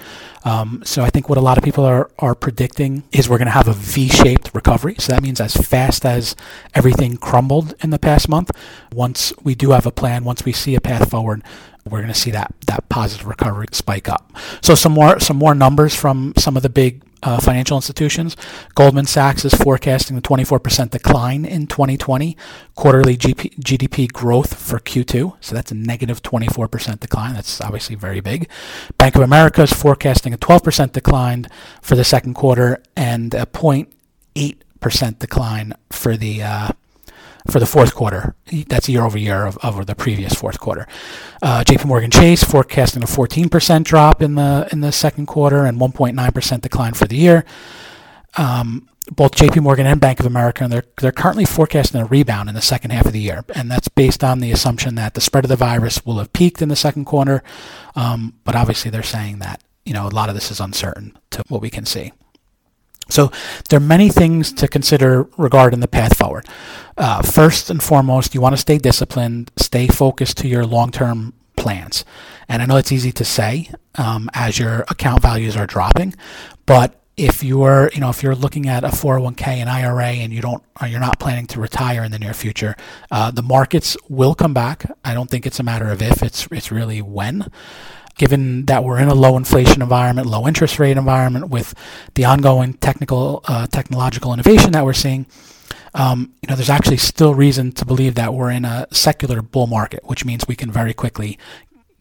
Um, 0.44 0.82
so 0.84 1.02
I 1.02 1.10
think 1.10 1.28
what 1.28 1.38
a 1.38 1.40
lot 1.40 1.56
of 1.58 1.64
people 1.64 1.84
are 1.84 2.10
are 2.18 2.34
predicting 2.34 3.04
is 3.12 3.28
we're 3.28 3.38
going 3.38 3.46
to 3.46 3.52
have 3.52 3.68
a 3.68 3.72
V-shaped 3.72 4.50
recovery. 4.54 4.96
So 4.98 5.12
that 5.12 5.22
means 5.22 5.40
as 5.40 5.56
fast 5.56 6.04
as 6.04 6.36
everything 6.74 7.16
crumbled 7.16 7.74
in 7.80 7.90
the 7.90 7.98
past 7.98 8.28
month, 8.28 8.50
once 8.92 9.32
we 9.42 9.54
do 9.54 9.70
have 9.70 9.86
a 9.86 9.92
plan, 9.92 10.24
once 10.24 10.44
we 10.44 10.52
see 10.52 10.74
a 10.74 10.80
path 10.80 11.10
forward, 11.10 11.42
we're 11.84 12.00
going 12.00 12.12
to 12.12 12.18
see 12.18 12.32
that 12.32 12.54
that 12.66 12.88
positive 12.88 13.26
recovery 13.26 13.66
spike 13.72 14.08
up. 14.08 14.32
So 14.62 14.74
some 14.74 14.92
more 14.92 15.20
some 15.20 15.36
more 15.36 15.54
numbers 15.54 15.94
from 15.94 16.34
some 16.36 16.56
of 16.56 16.62
the 16.62 16.68
big 16.68 17.02
uh, 17.22 17.40
financial 17.40 17.76
institutions. 17.76 18.36
Goldman 18.74 19.06
Sachs 19.06 19.44
is 19.44 19.54
forecasting 19.54 20.16
a 20.16 20.20
24% 20.20 20.90
decline 20.90 21.44
in 21.44 21.66
2020, 21.66 22.36
quarterly 22.74 23.16
GP, 23.16 23.58
GDP 23.58 24.10
growth 24.10 24.54
for 24.54 24.78
Q2. 24.78 25.36
So 25.40 25.54
that's 25.54 25.70
a 25.70 25.74
negative 25.74 26.22
24% 26.22 27.00
decline. 27.00 27.34
That's 27.34 27.60
obviously 27.60 27.96
very 27.96 28.20
big. 28.20 28.48
Bank 28.98 29.16
of 29.16 29.22
America 29.22 29.62
is 29.62 29.72
forecasting 29.72 30.32
a 30.32 30.38
12% 30.38 30.92
decline 30.92 31.46
for 31.80 31.96
the 31.96 32.04
second 32.04 32.34
quarter 32.34 32.82
and 32.96 33.34
a 33.34 33.46
0.8% 33.46 35.18
decline 35.18 35.72
for 35.90 36.16
the 36.16 36.42
uh, 36.42 36.68
for 37.46 37.60
the 37.60 37.66
fourth 37.66 37.94
quarter. 37.94 38.34
That's 38.68 38.88
year 38.88 39.02
over 39.02 39.18
year 39.18 39.46
of, 39.46 39.58
over 39.62 39.84
the 39.84 39.94
previous 39.94 40.34
fourth 40.34 40.60
quarter. 40.60 40.86
Uh, 41.42 41.64
J.P. 41.64 41.84
Morgan 41.84 42.10
Chase 42.10 42.42
forecasting 42.42 43.02
a 43.02 43.06
14% 43.06 43.84
drop 43.84 44.22
in 44.22 44.34
the 44.34 44.68
in 44.72 44.80
the 44.80 44.92
second 44.92 45.26
quarter 45.26 45.64
and 45.64 45.80
1.9% 45.80 46.60
decline 46.60 46.94
for 46.94 47.06
the 47.06 47.16
year. 47.16 47.44
Um, 48.36 48.88
both 49.10 49.34
J.P. 49.36 49.60
Morgan 49.60 49.86
and 49.86 50.00
Bank 50.00 50.18
of 50.20 50.26
America, 50.26 50.64
and 50.64 50.72
they're 50.72 50.84
they're 51.00 51.12
currently 51.12 51.44
forecasting 51.44 52.00
a 52.00 52.04
rebound 52.04 52.48
in 52.48 52.54
the 52.54 52.62
second 52.62 52.90
half 52.90 53.06
of 53.06 53.12
the 53.12 53.20
year, 53.20 53.44
and 53.54 53.70
that's 53.70 53.88
based 53.88 54.24
on 54.24 54.40
the 54.40 54.50
assumption 54.50 54.96
that 54.96 55.14
the 55.14 55.20
spread 55.20 55.44
of 55.44 55.48
the 55.48 55.56
virus 55.56 56.04
will 56.04 56.18
have 56.18 56.32
peaked 56.32 56.60
in 56.60 56.68
the 56.68 56.76
second 56.76 57.04
quarter. 57.04 57.42
Um, 57.94 58.34
but 58.44 58.56
obviously, 58.56 58.90
they're 58.90 59.02
saying 59.04 59.38
that 59.38 59.62
you 59.84 59.92
know 59.92 60.08
a 60.08 60.10
lot 60.10 60.28
of 60.28 60.34
this 60.34 60.50
is 60.50 60.60
uncertain 60.60 61.16
to 61.30 61.44
what 61.48 61.62
we 61.62 61.70
can 61.70 61.86
see. 61.86 62.12
So 63.08 63.30
there 63.68 63.76
are 63.76 63.80
many 63.80 64.08
things 64.08 64.52
to 64.54 64.68
consider 64.68 65.28
regarding 65.36 65.80
the 65.80 65.88
path 65.88 66.16
forward. 66.16 66.46
Uh, 66.96 67.22
first 67.22 67.70
and 67.70 67.82
foremost, 67.82 68.34
you 68.34 68.40
want 68.40 68.54
to 68.54 68.60
stay 68.60 68.78
disciplined, 68.78 69.50
stay 69.56 69.86
focused 69.86 70.38
to 70.38 70.48
your 70.48 70.64
long-term 70.64 71.32
plans. 71.56 72.04
And 72.48 72.62
I 72.62 72.66
know 72.66 72.76
it's 72.76 72.92
easy 72.92 73.12
to 73.12 73.24
say 73.24 73.70
um, 73.96 74.30
as 74.34 74.58
your 74.58 74.80
account 74.88 75.22
values 75.22 75.56
are 75.56 75.66
dropping, 75.66 76.14
but 76.64 77.00
if 77.16 77.42
you're, 77.42 77.90
you 77.94 78.00
know, 78.00 78.10
if 78.10 78.22
you're 78.22 78.34
looking 78.34 78.68
at 78.68 78.84
a 78.84 78.88
401k 78.88 79.46
and 79.46 79.70
IRA 79.70 80.06
and 80.06 80.32
you 80.32 80.42
don't, 80.42 80.62
you're 80.86 81.00
not 81.00 81.18
planning 81.18 81.46
to 81.46 81.60
retire 81.60 82.04
in 82.04 82.12
the 82.12 82.18
near 82.18 82.34
future, 82.34 82.76
uh, 83.10 83.30
the 83.30 83.42
markets 83.42 83.96
will 84.08 84.34
come 84.34 84.52
back. 84.52 84.90
I 85.02 85.14
don't 85.14 85.30
think 85.30 85.46
it's 85.46 85.58
a 85.58 85.62
matter 85.62 85.88
of 85.88 86.02
if; 86.02 86.22
it's 86.22 86.46
it's 86.50 86.70
really 86.70 87.00
when 87.00 87.50
given 88.16 88.66
that 88.66 88.82
we're 88.84 88.98
in 88.98 89.08
a 89.08 89.14
low 89.14 89.36
inflation 89.36 89.82
environment, 89.82 90.26
low 90.26 90.46
interest 90.46 90.78
rate 90.78 90.96
environment, 90.96 91.48
with 91.48 91.74
the 92.14 92.24
ongoing 92.24 92.74
technical 92.74 93.42
uh, 93.46 93.66
technological 93.66 94.32
innovation 94.32 94.72
that 94.72 94.84
we're 94.84 94.92
seeing, 94.92 95.26
um, 95.94 96.32
you 96.42 96.48
know, 96.48 96.56
there's 96.56 96.70
actually 96.70 96.98
still 96.98 97.34
reason 97.34 97.72
to 97.72 97.84
believe 97.86 98.14
that 98.16 98.34
we're 98.34 98.50
in 98.50 98.64
a 98.64 98.86
secular 98.90 99.40
bull 99.40 99.66
market, 99.66 100.00
which 100.04 100.24
means 100.24 100.46
we 100.46 100.56
can 100.56 100.70
very 100.70 100.92
quickly 100.92 101.38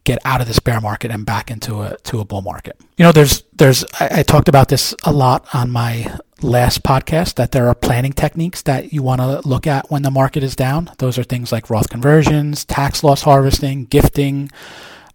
get 0.04 0.18
out 0.24 0.40
of 0.40 0.46
this 0.46 0.60
bear 0.60 0.80
market 0.80 1.10
and 1.10 1.26
back 1.26 1.50
into 1.50 1.82
a 1.82 1.96
to 2.04 2.20
a 2.20 2.24
bull 2.24 2.42
market. 2.42 2.78
You 2.96 3.04
know, 3.04 3.12
there's 3.12 3.42
there's 3.54 3.84
I, 3.98 4.20
I 4.20 4.22
talked 4.22 4.48
about 4.48 4.68
this 4.68 4.94
a 5.04 5.12
lot 5.12 5.46
on 5.52 5.70
my 5.70 6.16
last 6.42 6.82
podcast 6.82 7.34
that 7.34 7.52
there 7.52 7.68
are 7.68 7.74
planning 7.74 8.12
techniques 8.12 8.62
that 8.62 8.92
you 8.92 9.02
want 9.02 9.20
to 9.20 9.46
look 9.48 9.66
at 9.66 9.90
when 9.90 10.02
the 10.02 10.10
market 10.10 10.42
is 10.42 10.54
down. 10.54 10.90
Those 10.98 11.18
are 11.18 11.24
things 11.24 11.50
like 11.50 11.70
Roth 11.70 11.88
conversions, 11.88 12.64
tax 12.64 13.02
loss 13.02 13.22
harvesting, 13.22 13.86
gifting. 13.86 14.50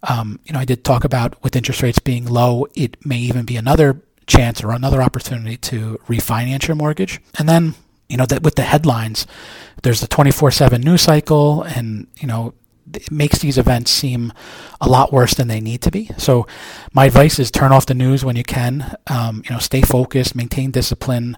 Um, 0.08 0.40
you 0.44 0.52
know, 0.52 0.58
I 0.58 0.64
did 0.64 0.84
talk 0.84 1.04
about 1.04 1.42
with 1.42 1.54
interest 1.54 1.82
rates 1.82 1.98
being 1.98 2.26
low, 2.26 2.66
it 2.74 3.04
may 3.04 3.18
even 3.18 3.44
be 3.44 3.56
another 3.56 4.02
chance 4.26 4.62
or 4.62 4.72
another 4.72 5.02
opportunity 5.02 5.56
to 5.56 5.98
refinance 6.06 6.66
your 6.66 6.76
mortgage. 6.76 7.20
And 7.38 7.48
then, 7.48 7.74
you 8.08 8.16
know, 8.16 8.26
that 8.26 8.42
with 8.42 8.56
the 8.56 8.62
headlines, 8.62 9.26
there's 9.82 10.00
the 10.00 10.08
24/7 10.08 10.82
news 10.82 11.02
cycle, 11.02 11.62
and 11.62 12.06
you 12.18 12.26
know, 12.26 12.54
it 12.92 13.10
makes 13.10 13.38
these 13.38 13.58
events 13.58 13.90
seem 13.90 14.32
a 14.80 14.88
lot 14.88 15.12
worse 15.12 15.34
than 15.34 15.48
they 15.48 15.60
need 15.60 15.82
to 15.82 15.90
be. 15.90 16.10
So, 16.18 16.46
my 16.92 17.06
advice 17.06 17.38
is 17.38 17.50
turn 17.50 17.72
off 17.72 17.86
the 17.86 17.94
news 17.94 18.24
when 18.24 18.36
you 18.36 18.44
can. 18.44 18.96
Um, 19.06 19.42
you 19.44 19.50
know, 19.50 19.58
stay 19.58 19.82
focused, 19.82 20.34
maintain 20.34 20.70
discipline, 20.70 21.36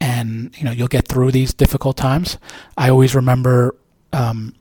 and 0.00 0.54
you 0.58 0.64
know 0.64 0.70
you'll 0.70 0.88
get 0.88 1.08
through 1.08 1.32
these 1.32 1.52
difficult 1.54 1.96
times. 1.96 2.38
I 2.76 2.90
always 2.90 3.14
remember 3.14 3.76
um, 4.12 4.54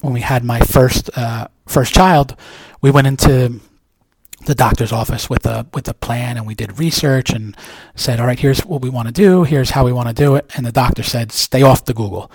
when 0.00 0.12
we 0.12 0.20
had 0.20 0.44
my 0.44 0.60
first 0.60 1.10
uh, 1.16 1.48
first 1.66 1.94
child, 1.94 2.36
we 2.80 2.90
went 2.90 3.06
into 3.06 3.60
the 4.46 4.54
doctor's 4.54 4.90
office 4.90 5.28
with 5.28 5.44
a 5.44 5.66
with 5.74 5.86
a 5.88 5.94
plan 5.94 6.36
and 6.38 6.46
we 6.46 6.54
did 6.54 6.78
research 6.78 7.30
and 7.30 7.56
said, 7.94 8.20
all 8.20 8.26
right, 8.26 8.38
here's 8.38 8.60
what 8.60 8.80
we 8.80 8.88
want 8.88 9.06
to 9.06 9.12
do, 9.12 9.44
here's 9.44 9.70
how 9.70 9.84
we 9.84 9.92
want 9.92 10.08
to 10.08 10.14
do 10.14 10.34
it, 10.34 10.50
and 10.56 10.64
the 10.64 10.72
doctor 10.72 11.02
said, 11.02 11.30
stay 11.30 11.62
off 11.62 11.84
the 11.84 11.94
Google. 11.94 12.30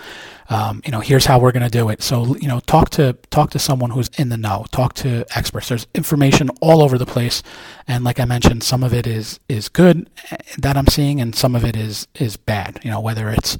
Um, 0.48 0.80
you 0.84 0.92
know, 0.92 1.00
here's 1.00 1.26
how 1.26 1.40
we're 1.40 1.50
going 1.50 1.64
to 1.64 1.68
do 1.68 1.88
it. 1.88 2.02
So 2.02 2.36
you 2.36 2.46
know, 2.46 2.60
talk 2.60 2.90
to 2.90 3.14
talk 3.30 3.50
to 3.50 3.58
someone 3.58 3.90
who's 3.90 4.08
in 4.16 4.28
the 4.28 4.36
know, 4.36 4.66
talk 4.70 4.94
to 4.94 5.24
experts. 5.34 5.68
There's 5.68 5.88
information 5.94 6.50
all 6.60 6.82
over 6.82 6.96
the 6.96 7.06
place, 7.06 7.42
and 7.88 8.04
like 8.04 8.20
I 8.20 8.24
mentioned, 8.24 8.62
some 8.62 8.84
of 8.84 8.94
it 8.94 9.08
is 9.08 9.40
is 9.48 9.68
good 9.68 10.08
eh, 10.30 10.36
that 10.58 10.76
I'm 10.76 10.86
seeing, 10.86 11.20
and 11.20 11.34
some 11.34 11.56
of 11.56 11.64
it 11.64 11.76
is 11.76 12.06
is 12.14 12.36
bad. 12.36 12.78
You 12.84 12.92
know, 12.92 13.00
whether 13.00 13.28
it's 13.28 13.58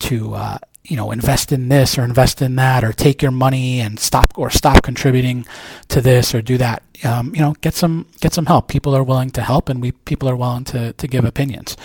to 0.00 0.34
uh, 0.34 0.58
you 0.88 0.96
know 0.96 1.10
invest 1.10 1.52
in 1.52 1.68
this 1.68 1.98
or 1.98 2.04
invest 2.04 2.40
in 2.40 2.56
that 2.56 2.84
or 2.84 2.92
take 2.92 3.22
your 3.22 3.30
money 3.30 3.80
and 3.80 3.98
stop 3.98 4.32
or 4.36 4.50
stop 4.50 4.82
contributing 4.82 5.46
to 5.88 6.00
this 6.00 6.34
or 6.34 6.42
do 6.42 6.56
that 6.58 6.82
um, 7.04 7.34
you 7.34 7.40
know 7.40 7.54
get 7.60 7.74
some 7.74 8.06
get 8.20 8.32
some 8.32 8.46
help. 8.46 8.68
People 8.68 8.94
are 8.94 9.02
willing 9.02 9.30
to 9.30 9.42
help 9.42 9.68
and 9.68 9.82
we 9.82 9.92
people 9.92 10.28
are 10.28 10.36
willing 10.36 10.64
to, 10.64 10.92
to 10.94 11.06
give 11.06 11.24
opinions. 11.24 11.76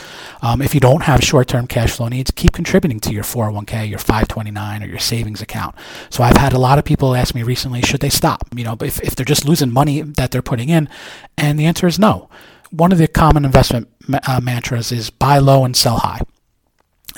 Um, 0.41 0.61
if 0.61 0.73
you 0.73 0.79
don't 0.79 1.03
have 1.03 1.23
short-term 1.23 1.67
cash 1.67 1.91
flow 1.91 2.07
needs 2.07 2.31
keep 2.31 2.53
contributing 2.53 2.99
to 3.01 3.13
your 3.13 3.23
401k 3.23 3.89
your 3.89 3.99
529 3.99 4.83
or 4.83 4.87
your 4.87 4.99
savings 4.99 5.41
account. 5.41 5.75
So 6.09 6.23
i've 6.23 6.37
had 6.37 6.53
a 6.53 6.59
lot 6.59 6.79
of 6.79 6.85
people 6.85 7.15
ask 7.15 7.35
me 7.35 7.43
recently 7.43 7.81
should 7.81 8.01
they 8.01 8.09
stop? 8.09 8.47
You 8.55 8.63
know 8.63 8.77
if, 8.81 9.01
if 9.01 9.15
they're 9.15 9.25
just 9.25 9.45
losing 9.45 9.71
money 9.71 10.01
that 10.01 10.31
they're 10.31 10.41
putting 10.41 10.69
in 10.69 10.89
and 11.37 11.59
the 11.59 11.65
answer 11.65 11.87
is 11.87 11.99
no. 11.99 12.29
One 12.69 12.93
of 12.93 12.97
the 12.97 13.07
common 13.07 13.43
investment 13.43 13.89
uh, 14.27 14.39
mantras 14.41 14.91
is 14.91 15.09
buy 15.09 15.39
low 15.39 15.65
and 15.65 15.75
sell 15.75 15.97
high 15.97 16.21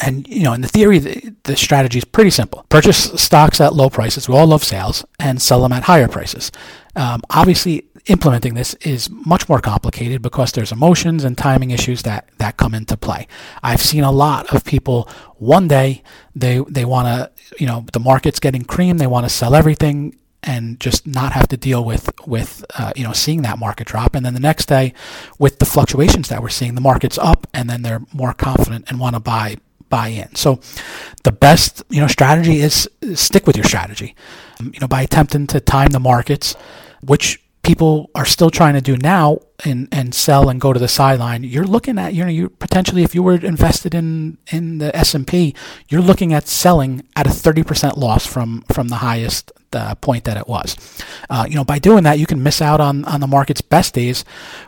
and 0.02 0.28
you 0.28 0.44
know, 0.44 0.54
in 0.54 0.62
the 0.62 0.68
theory, 0.68 1.00
the, 1.00 1.36
the, 1.44 1.56
strategy 1.56 1.98
is 1.98 2.06
pretty 2.06 2.30
simple: 2.30 2.66
purchase 2.70 3.12
stocks 3.22 3.62
at 3.62 3.74
low 3.74 3.90
prices. 3.90 4.28
We 4.28 4.36
all 4.36 4.48
love 4.48 4.64
sales, 4.64 5.06
and 5.20 5.42
sell 5.42 5.62
them 5.62 5.72
at 5.72 5.84
higher 5.84 6.08
prices. 6.08 6.52
Um, 6.96 7.22
obviously, 7.30 7.86
implementing 8.08 8.54
this 8.54 8.74
is 8.76 9.10
much 9.10 9.48
more 9.48 9.60
complicated 9.60 10.22
because 10.22 10.52
there's 10.52 10.72
emotions 10.72 11.24
and 11.24 11.38
timing 11.38 11.72
issues 11.72 12.04
that 12.04 12.28
that 12.38 12.58
come 12.58 12.74
into 12.74 12.98
play. 12.98 13.28
I've 13.62 13.82
seen 13.82 14.04
a 14.04 14.12
lot 14.12 14.54
of 14.54 14.66
people. 14.66 15.10
One 15.38 15.68
day, 15.68 16.04
they 16.36 16.60
they 16.70 16.86
want 16.86 17.08
to, 17.08 17.56
you 17.60 17.68
know, 17.68 17.86
the 17.94 18.00
market's 18.00 18.40
getting 18.40 18.64
cream. 18.64 18.98
They 18.98 19.08
want 19.08 19.26
to 19.26 19.30
sell 19.30 19.56
everything 19.56 20.18
and 20.44 20.80
just 20.80 21.08
not 21.08 21.34
have 21.34 21.48
to 21.48 21.58
deal 21.58 21.84
with 21.84 22.10
with 22.28 22.66
uh, 22.78 22.92
you 22.96 23.04
know 23.04 23.14
seeing 23.14 23.42
that 23.44 23.58
market 23.58 23.88
drop 23.88 24.14
and 24.14 24.26
then 24.26 24.34
the 24.34 24.40
next 24.40 24.66
day 24.68 24.94
with 25.40 25.60
the 25.60 25.66
fluctuations 25.66 26.28
that 26.30 26.42
we're 26.42 26.50
seeing 26.50 26.76
the 26.76 26.82
market's 26.82 27.18
up 27.18 27.48
and 27.54 27.70
then 27.70 27.82
they're 27.82 28.02
more 28.14 28.34
confident 28.34 28.84
and 28.90 29.00
want 29.00 29.16
to 29.16 29.20
buy 29.20 29.56
buy 29.94 30.08
in. 30.08 30.34
So 30.34 30.60
the 31.24 31.32
best, 31.32 31.84
you 31.90 32.02
know, 32.02 32.08
strategy 32.08 32.62
is, 32.62 32.90
stick 33.14 33.46
with 33.46 33.56
your 33.56 33.66
strategy. 33.66 34.16
Um, 34.60 34.72
you 34.74 34.80
know, 34.80 34.88
by 34.88 35.04
attempting 35.04 35.46
to 35.48 35.60
time 35.60 35.90
the 35.90 36.00
markets, 36.00 36.56
which 37.02 37.40
people 37.62 38.10
are 38.16 38.26
still 38.26 38.50
trying 38.50 38.74
to 38.74 38.82
do 38.82 38.98
now 38.98 39.38
and, 39.64 39.88
and 39.92 40.16
sell 40.16 40.50
and 40.50 40.60
go 40.60 40.74
to 40.74 40.80
the 40.80 40.88
sideline, 40.88 41.44
you're 41.44 41.72
looking 41.76 42.00
at, 42.00 42.16
you 42.16 42.24
know, 42.24 42.30
you 42.30 42.50
potentially, 42.50 43.04
if 43.04 43.14
you 43.14 43.22
were 43.22 43.36
invested 43.36 43.94
in, 43.94 44.40
in 44.52 44.80
the 44.80 44.90
S&P, 44.96 45.54
you're 45.90 46.02
looking 46.02 46.34
at 46.34 46.48
selling 46.48 47.04
at 47.16 47.28
a 47.28 47.30
30% 47.30 47.96
loss 47.96 48.26
from, 48.26 48.64
from 48.74 48.88
the 48.88 48.96
highest 48.96 49.52
uh, 49.74 49.94
point 49.96 50.24
that 50.24 50.38
it 50.38 50.48
was. 50.48 50.76
Uh, 51.30 51.46
you 51.48 51.56
know, 51.56 51.64
by 51.64 51.78
doing 51.78 52.04
that, 52.04 52.18
you 52.18 52.26
can 52.26 52.42
miss 52.42 52.62
out 52.62 52.80
on 52.80 53.06
on 53.06 53.20
the 53.20 53.28
market's 53.28 53.62
best 53.62 53.94
days, 53.94 54.24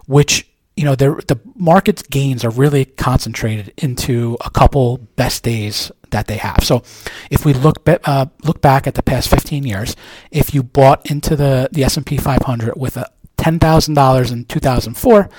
which 0.08 0.48
you 0.76 0.84
know 0.84 0.96
the 0.96 1.40
market's 1.56 2.02
gains 2.04 2.44
are 2.44 2.50
really 2.50 2.86
concentrated 2.86 3.74
into 3.78 4.38
a 4.44 4.50
couple 4.50 4.98
best 5.16 5.44
days 5.44 5.92
that 6.10 6.28
they 6.28 6.38
have. 6.38 6.64
So, 6.64 6.84
if 7.30 7.46
we 7.46 7.54
look 7.54 7.88
uh, 7.88 8.26
look 8.44 8.62
back 8.62 8.88
at 8.88 8.96
the 8.96 9.04
past 9.04 9.30
15 9.30 9.64
years, 9.64 9.96
if 10.32 10.54
you 10.54 10.64
bought 10.64 11.10
into 11.10 11.36
the 11.36 11.70
the 11.72 11.84
S&P 11.84 12.18
500 12.18 12.76
with 12.76 12.98
a 12.98 13.10
$10,000 13.38 14.32
in 14.32 14.46
2004 14.46 15.30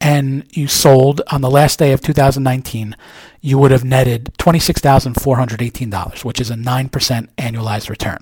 and 0.00 0.44
you 0.56 0.66
sold 0.66 1.20
on 1.30 1.42
the 1.42 1.50
last 1.50 1.78
day 1.78 1.92
of 1.92 2.00
2019, 2.00 2.96
you 3.40 3.58
would 3.58 3.70
have 3.70 3.84
netted 3.84 4.32
$26,418, 4.38 6.24
which 6.24 6.40
is 6.40 6.50
a 6.50 6.54
9% 6.54 6.90
annualized 7.36 7.88
return. 7.88 8.18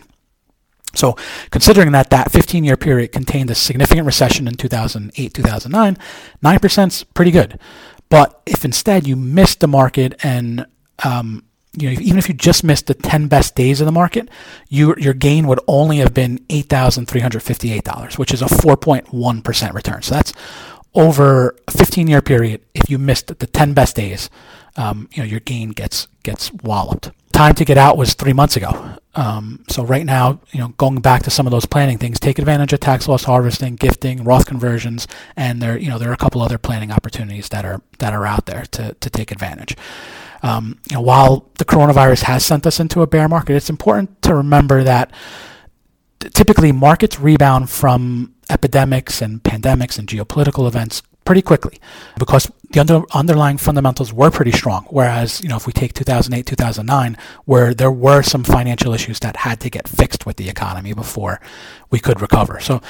So, 0.95 1.17
considering 1.51 1.93
that 1.93 2.11
that 2.11 2.33
15 2.33 2.65
year 2.65 2.77
period 2.77 3.13
contained 3.13 3.51
a 3.51 3.55
significant 3.55 4.07
recession 4.07 4.49
in 4.49 4.55
2008 4.55 5.35
2009, 5.35 5.99
9% 6.43 6.87
is 6.89 7.05
pretty 7.05 7.31
good. 7.31 7.59
But 8.09 8.43
if 8.45 8.65
instead 8.65 9.07
you 9.07 9.15
missed 9.17 9.61
the 9.61 9.69
market 9.69 10.19
and 10.25 10.67
um, 11.05 11.45
you 11.77 11.89
know, 11.89 12.01
even 12.01 12.19
if 12.19 12.29
you 12.29 12.35
just 12.35 12.65
missed 12.65 12.87
the 12.87 12.95
10 12.95 13.29
best 13.29 13.55
days 13.55 13.81
of 13.81 13.87
the 13.87 13.93
market, 13.93 14.29
you, 14.69 14.95
your 14.99 15.15
gain 15.15 15.47
would 15.47 15.61
only 15.69 15.99
have 15.99 16.13
been 16.13 16.39
$8,358, 16.49 18.19
which 18.19 18.33
is 18.33 18.43
a 18.43 18.47
4.1% 18.47 19.75
return. 19.75 20.03
So 20.03 20.15
that's 20.17 20.33
over 20.95 21.57
a 21.69 21.71
15 21.71 22.09
year 22.09 22.23
period. 22.23 22.63
If 22.75 22.91
you 22.91 22.99
missed 22.99 23.39
the 23.39 23.47
10 23.47 23.75
best 23.75 23.95
days, 23.95 24.29
um, 24.77 25.09
you 25.13 25.23
know, 25.23 25.29
your 25.29 25.41
gain 25.41 25.71
gets, 25.71 26.09
gets 26.25 26.53
walloped. 26.53 27.13
Time 27.33 27.55
to 27.55 27.65
get 27.65 27.79
out 27.79 27.97
was 27.97 28.15
three 28.15 28.33
months 28.33 28.57
ago. 28.57 28.97
Um, 29.15 29.65
so 29.69 29.83
right 29.85 30.07
now, 30.07 30.41
you 30.53 30.61
know, 30.61 30.69
going 30.69 31.01
back 31.01 31.25
to 31.25 31.31
some 31.31 31.47
of 31.47 31.51
those 31.51 31.67
planning 31.67 31.99
things, 31.99 32.21
take 32.21 32.39
advantage 32.39 32.73
of 32.73 32.81
tax 32.81 33.09
loss 33.09 33.25
harvesting, 33.25 33.75
gifting, 33.77 34.23
Roth 34.23 34.47
conversions, 34.47 35.09
and 35.37 35.61
there, 35.61 35.77
you 35.77 35.89
know, 35.89 35.99
there 35.99 36.11
are 36.11 36.15
a 36.15 36.19
couple 36.19 36.43
other 36.43 36.59
planning 36.59 36.93
opportunities 36.93 37.49
that 37.49 37.65
are, 37.65 37.83
that 37.99 38.13
are 38.13 38.25
out 38.25 38.47
there 38.47 38.65
to, 38.67 38.95
to 38.95 39.11
take 39.11 39.33
advantage. 39.33 39.77
Um, 40.43 40.79
you 40.89 40.95
know, 40.95 41.03
while 41.03 41.51
the 41.59 41.65
coronavirus 41.65 42.23
has 42.23 42.45
sent 42.45 42.67
us 42.67 42.79
into 42.79 43.03
a 43.03 43.07
bear 43.07 43.29
market, 43.29 43.57
it's 43.57 43.71
important 43.71 44.23
to 44.23 44.35
remember 44.35 44.85
that 44.85 45.13
typically 46.21 46.71
markets 46.71 47.19
rebound 47.19 47.69
from 47.69 48.35
epidemics 48.49 49.23
and 49.23 49.43
pandemics 49.43 49.99
and 49.99 50.09
geopolitical 50.09 50.67
events 50.67 51.03
pretty 51.31 51.43
quickly 51.43 51.79
because 52.19 52.51
the 52.73 52.81
under, 52.81 53.03
underlying 53.15 53.57
fundamentals 53.57 54.13
were 54.13 54.33
pretty 54.33 54.51
strong. 54.51 54.85
Whereas, 54.91 55.41
you 55.41 55.49
know, 55.49 55.55
if 55.55 55.65
we 55.65 55.73
take 55.73 55.93
2008, 55.93 56.45
2009, 56.45 57.17
where 57.45 57.73
there 57.73 57.93
were 57.93 58.23
some 58.23 58.43
financial 58.43 58.93
issues 58.93 59.21
that 59.21 59.37
had 59.37 59.61
to 59.61 59.71
get 59.71 59.87
fixed 59.87 60.27
with 60.27 60.39
the 60.39 60.49
economy 60.49 60.93
before 60.93 61.41
we 61.89 62.01
could 62.01 62.21
recover. 62.21 62.59
So 62.59 62.83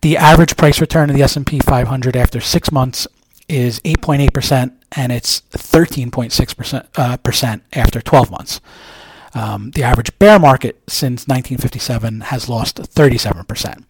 the 0.00 0.16
average 0.16 0.56
price 0.56 0.80
return 0.80 1.10
of 1.10 1.16
the 1.16 1.24
S&P 1.24 1.58
500 1.58 2.16
after 2.16 2.40
six 2.40 2.70
months 2.70 3.08
is 3.48 3.80
8.8%, 3.80 4.70
and 4.92 5.10
it's 5.10 5.40
13.6% 5.50 6.86
uh, 6.94 7.16
percent 7.16 7.64
after 7.72 8.00
12 8.00 8.30
months. 8.30 8.60
Um, 9.34 9.72
the 9.72 9.82
average 9.82 10.16
bear 10.20 10.38
market 10.38 10.80
since 10.88 11.26
1957 11.26 12.20
has 12.20 12.48
lost 12.48 12.76
37%. 12.76 13.84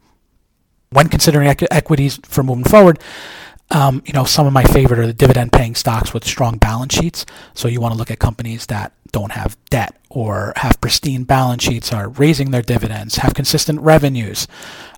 When 0.90 1.08
considering 1.08 1.50
equ- 1.50 1.68
equities 1.70 2.18
for 2.24 2.42
moving 2.42 2.64
forward, 2.64 2.98
um, 3.70 4.02
you 4.06 4.12
know, 4.12 4.24
some 4.24 4.46
of 4.46 4.52
my 4.52 4.64
favorite 4.64 4.98
are 4.98 5.06
the 5.06 5.12
dividend 5.12 5.52
paying 5.52 5.74
stocks 5.74 6.14
with 6.14 6.24
strong 6.24 6.58
balance 6.58 6.94
sheets. 6.94 7.26
So 7.54 7.68
you 7.68 7.80
want 7.80 7.92
to 7.92 7.98
look 7.98 8.10
at 8.10 8.18
companies 8.18 8.66
that 8.66 8.92
don't 9.12 9.32
have 9.32 9.56
debt 9.70 9.94
or 10.10 10.52
have 10.56 10.80
pristine 10.80 11.24
balance 11.24 11.62
sheets, 11.62 11.92
are 11.92 12.08
raising 12.08 12.50
their 12.50 12.62
dividends, 12.62 13.16
have 13.16 13.34
consistent 13.34 13.80
revenues. 13.80 14.46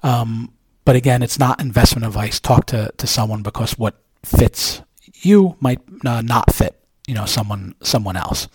Um, 0.02 0.52
but 0.85 0.96
again, 0.96 1.22
it's 1.22 1.38
not 1.38 1.61
investment 1.61 2.06
advice. 2.06 2.40
Talk 2.40 2.66
to, 2.66 2.92
to 2.96 3.06
someone 3.06 3.42
because 3.42 3.72
what 3.72 4.00
fits 4.24 4.83
you 5.22 5.56
might 5.61 5.80
uh, 6.04 6.22
not 6.22 6.52
fit 6.52 6.80
you 7.11 7.14
know 7.14 7.26
someone 7.26 7.74
someone 7.83 8.16
else. 8.16 8.46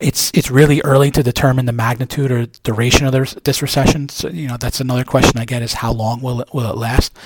It's 0.00 0.32
it's 0.34 0.50
really 0.50 0.82
early 0.82 1.12
to 1.12 1.22
determine 1.22 1.66
the 1.66 1.72
magnitude 1.72 2.32
or 2.32 2.46
duration 2.64 3.06
of 3.06 3.12
this, 3.12 3.34
this 3.44 3.62
recession. 3.62 4.08
So, 4.08 4.28
you 4.28 4.48
know 4.48 4.56
that's 4.56 4.80
another 4.80 5.04
question 5.04 5.38
I 5.38 5.44
get 5.44 5.62
is 5.62 5.74
how 5.74 5.92
long 5.92 6.20
will 6.20 6.40
it 6.40 6.48
will 6.52 6.68
it 6.68 6.76
last? 6.76 7.16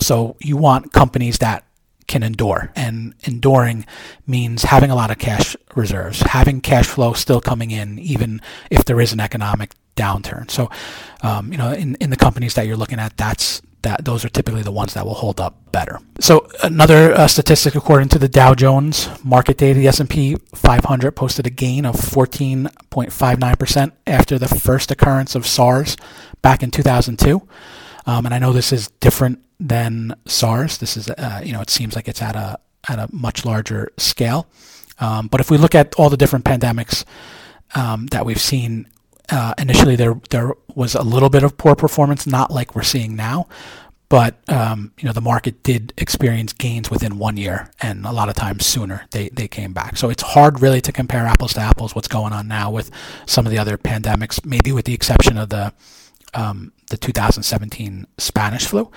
So 0.00 0.36
you 0.40 0.56
want 0.56 0.92
companies 0.92 1.38
that 1.38 1.64
can 2.06 2.22
endure, 2.22 2.70
and 2.76 3.14
enduring 3.22 3.86
means 4.26 4.64
having 4.64 4.90
a 4.90 4.94
lot 4.94 5.10
of 5.10 5.18
cash 5.18 5.56
reserves, 5.74 6.20
having 6.20 6.60
cash 6.60 6.86
flow 6.86 7.14
still 7.14 7.40
coming 7.40 7.70
in, 7.70 7.98
even 7.98 8.42
if 8.70 8.84
there 8.84 9.00
is 9.00 9.12
an 9.12 9.20
economic 9.20 9.74
downturn. 9.96 10.50
So, 10.50 10.70
um, 11.22 11.50
you 11.50 11.58
know, 11.58 11.72
in, 11.72 11.94
in 11.96 12.10
the 12.10 12.16
companies 12.16 12.54
that 12.54 12.66
you're 12.66 12.76
looking 12.76 12.98
at, 12.98 13.16
that's 13.16 13.62
that 13.84 14.04
those 14.04 14.24
are 14.24 14.28
typically 14.30 14.62
the 14.62 14.72
ones 14.72 14.94
that 14.94 15.06
will 15.06 15.14
hold 15.14 15.40
up 15.40 15.70
better. 15.70 16.00
So 16.18 16.48
another 16.62 17.12
uh, 17.12 17.28
statistic 17.28 17.74
according 17.74 18.08
to 18.10 18.18
the 18.18 18.28
Dow 18.28 18.54
Jones 18.54 19.08
market 19.22 19.58
data, 19.58 19.78
the 19.78 19.86
S&P 19.88 20.36
500 20.54 21.12
posted 21.12 21.46
a 21.46 21.50
gain 21.50 21.84
of 21.84 21.94
14.59% 21.94 23.92
after 24.06 24.38
the 24.38 24.48
first 24.48 24.90
occurrence 24.90 25.34
of 25.34 25.46
SARS 25.46 25.98
back 26.40 26.62
in 26.62 26.70
2002. 26.70 27.46
Um, 28.06 28.24
and 28.26 28.34
I 28.34 28.38
know 28.38 28.52
this 28.52 28.72
is 28.72 28.88
different 29.00 29.43
than 29.60 30.14
SARS. 30.26 30.78
This 30.78 30.96
is, 30.96 31.08
uh, 31.10 31.40
you 31.44 31.52
know, 31.52 31.60
it 31.60 31.70
seems 31.70 31.94
like 31.96 32.08
it's 32.08 32.22
at 32.22 32.36
a 32.36 32.58
at 32.88 32.98
a 32.98 33.08
much 33.12 33.44
larger 33.44 33.90
scale. 33.96 34.46
Um, 35.00 35.26
but 35.28 35.40
if 35.40 35.50
we 35.50 35.58
look 35.58 35.74
at 35.74 35.94
all 35.96 36.10
the 36.10 36.16
different 36.16 36.44
pandemics 36.44 37.04
um, 37.74 38.06
that 38.08 38.24
we've 38.24 38.40
seen 38.40 38.88
uh, 39.30 39.54
initially 39.58 39.96
there 39.96 40.20
there 40.30 40.52
was 40.74 40.94
a 40.94 41.02
little 41.02 41.30
bit 41.30 41.42
of 41.42 41.56
poor 41.56 41.74
performance, 41.74 42.26
not 42.26 42.50
like 42.50 42.74
we're 42.74 42.82
seeing 42.82 43.16
now, 43.16 43.48
but 44.08 44.38
um, 44.48 44.92
you 44.98 45.06
know 45.06 45.12
the 45.12 45.20
market 45.20 45.62
did 45.62 45.92
experience 45.96 46.52
gains 46.52 46.90
within 46.90 47.18
one 47.18 47.36
year, 47.36 47.70
and 47.80 48.04
a 48.04 48.12
lot 48.12 48.28
of 48.28 48.34
times 48.34 48.66
sooner 48.66 49.06
they 49.12 49.28
they 49.30 49.48
came 49.48 49.72
back. 49.72 49.96
So 49.96 50.10
it's 50.10 50.22
hard 50.22 50.60
really 50.60 50.80
to 50.82 50.92
compare 50.92 51.26
apples 51.26 51.54
to 51.54 51.60
apples. 51.60 51.94
What's 51.94 52.08
going 52.08 52.32
on 52.32 52.48
now 52.48 52.70
with 52.70 52.90
some 53.26 53.46
of 53.46 53.52
the 53.52 53.58
other 53.58 53.78
pandemics, 53.78 54.44
maybe 54.44 54.72
with 54.72 54.84
the 54.84 54.94
exception 54.94 55.38
of 55.38 55.48
the 55.48 55.72
um, 56.34 56.72
the 56.90 56.96
2017 56.96 58.06
Spanish 58.18 58.66
flu, 58.66 58.90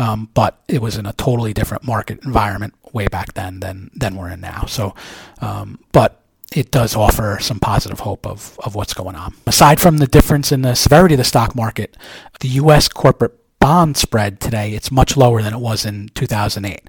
um, 0.00 0.30
but 0.32 0.62
it 0.66 0.80
was 0.80 0.96
in 0.96 1.04
a 1.04 1.12
totally 1.12 1.52
different 1.52 1.84
market 1.84 2.24
environment 2.24 2.74
way 2.94 3.06
back 3.06 3.34
then 3.34 3.60
than 3.60 3.90
than 3.94 4.16
we're 4.16 4.30
in 4.30 4.40
now. 4.40 4.64
So, 4.66 4.94
um, 5.42 5.78
but 5.92 6.22
it 6.52 6.70
does 6.70 6.96
offer 6.96 7.38
some 7.40 7.60
positive 7.60 8.00
hope 8.00 8.26
of, 8.26 8.58
of 8.64 8.74
what's 8.74 8.94
going 8.94 9.14
on. 9.14 9.34
Aside 9.46 9.78
from 9.78 9.98
the 9.98 10.06
difference 10.06 10.50
in 10.50 10.62
the 10.62 10.74
severity 10.74 11.14
of 11.14 11.18
the 11.18 11.24
stock 11.24 11.54
market, 11.54 11.96
the 12.40 12.48
U.S. 12.48 12.88
corporate 12.88 13.36
bond 13.60 13.96
spread 13.96 14.40
today, 14.40 14.72
it's 14.72 14.90
much 14.90 15.16
lower 15.16 15.42
than 15.42 15.54
it 15.54 15.60
was 15.60 15.84
in 15.84 16.08
2008. 16.14 16.80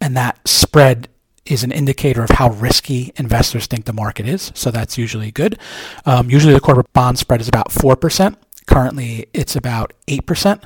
And 0.00 0.16
that 0.16 0.38
spread 0.46 1.08
is 1.46 1.64
an 1.64 1.72
indicator 1.72 2.22
of 2.22 2.30
how 2.30 2.50
risky 2.50 3.12
investors 3.16 3.66
think 3.66 3.86
the 3.86 3.92
market 3.92 4.28
is. 4.28 4.52
So 4.54 4.70
that's 4.70 4.96
usually 4.96 5.32
good. 5.32 5.58
Um, 6.06 6.30
usually 6.30 6.54
the 6.54 6.60
corporate 6.60 6.92
bond 6.92 7.18
spread 7.18 7.40
is 7.40 7.48
about 7.48 7.70
4%. 7.70 8.36
Currently, 8.70 9.26
it's 9.34 9.56
about 9.56 9.92
8% 10.06 10.64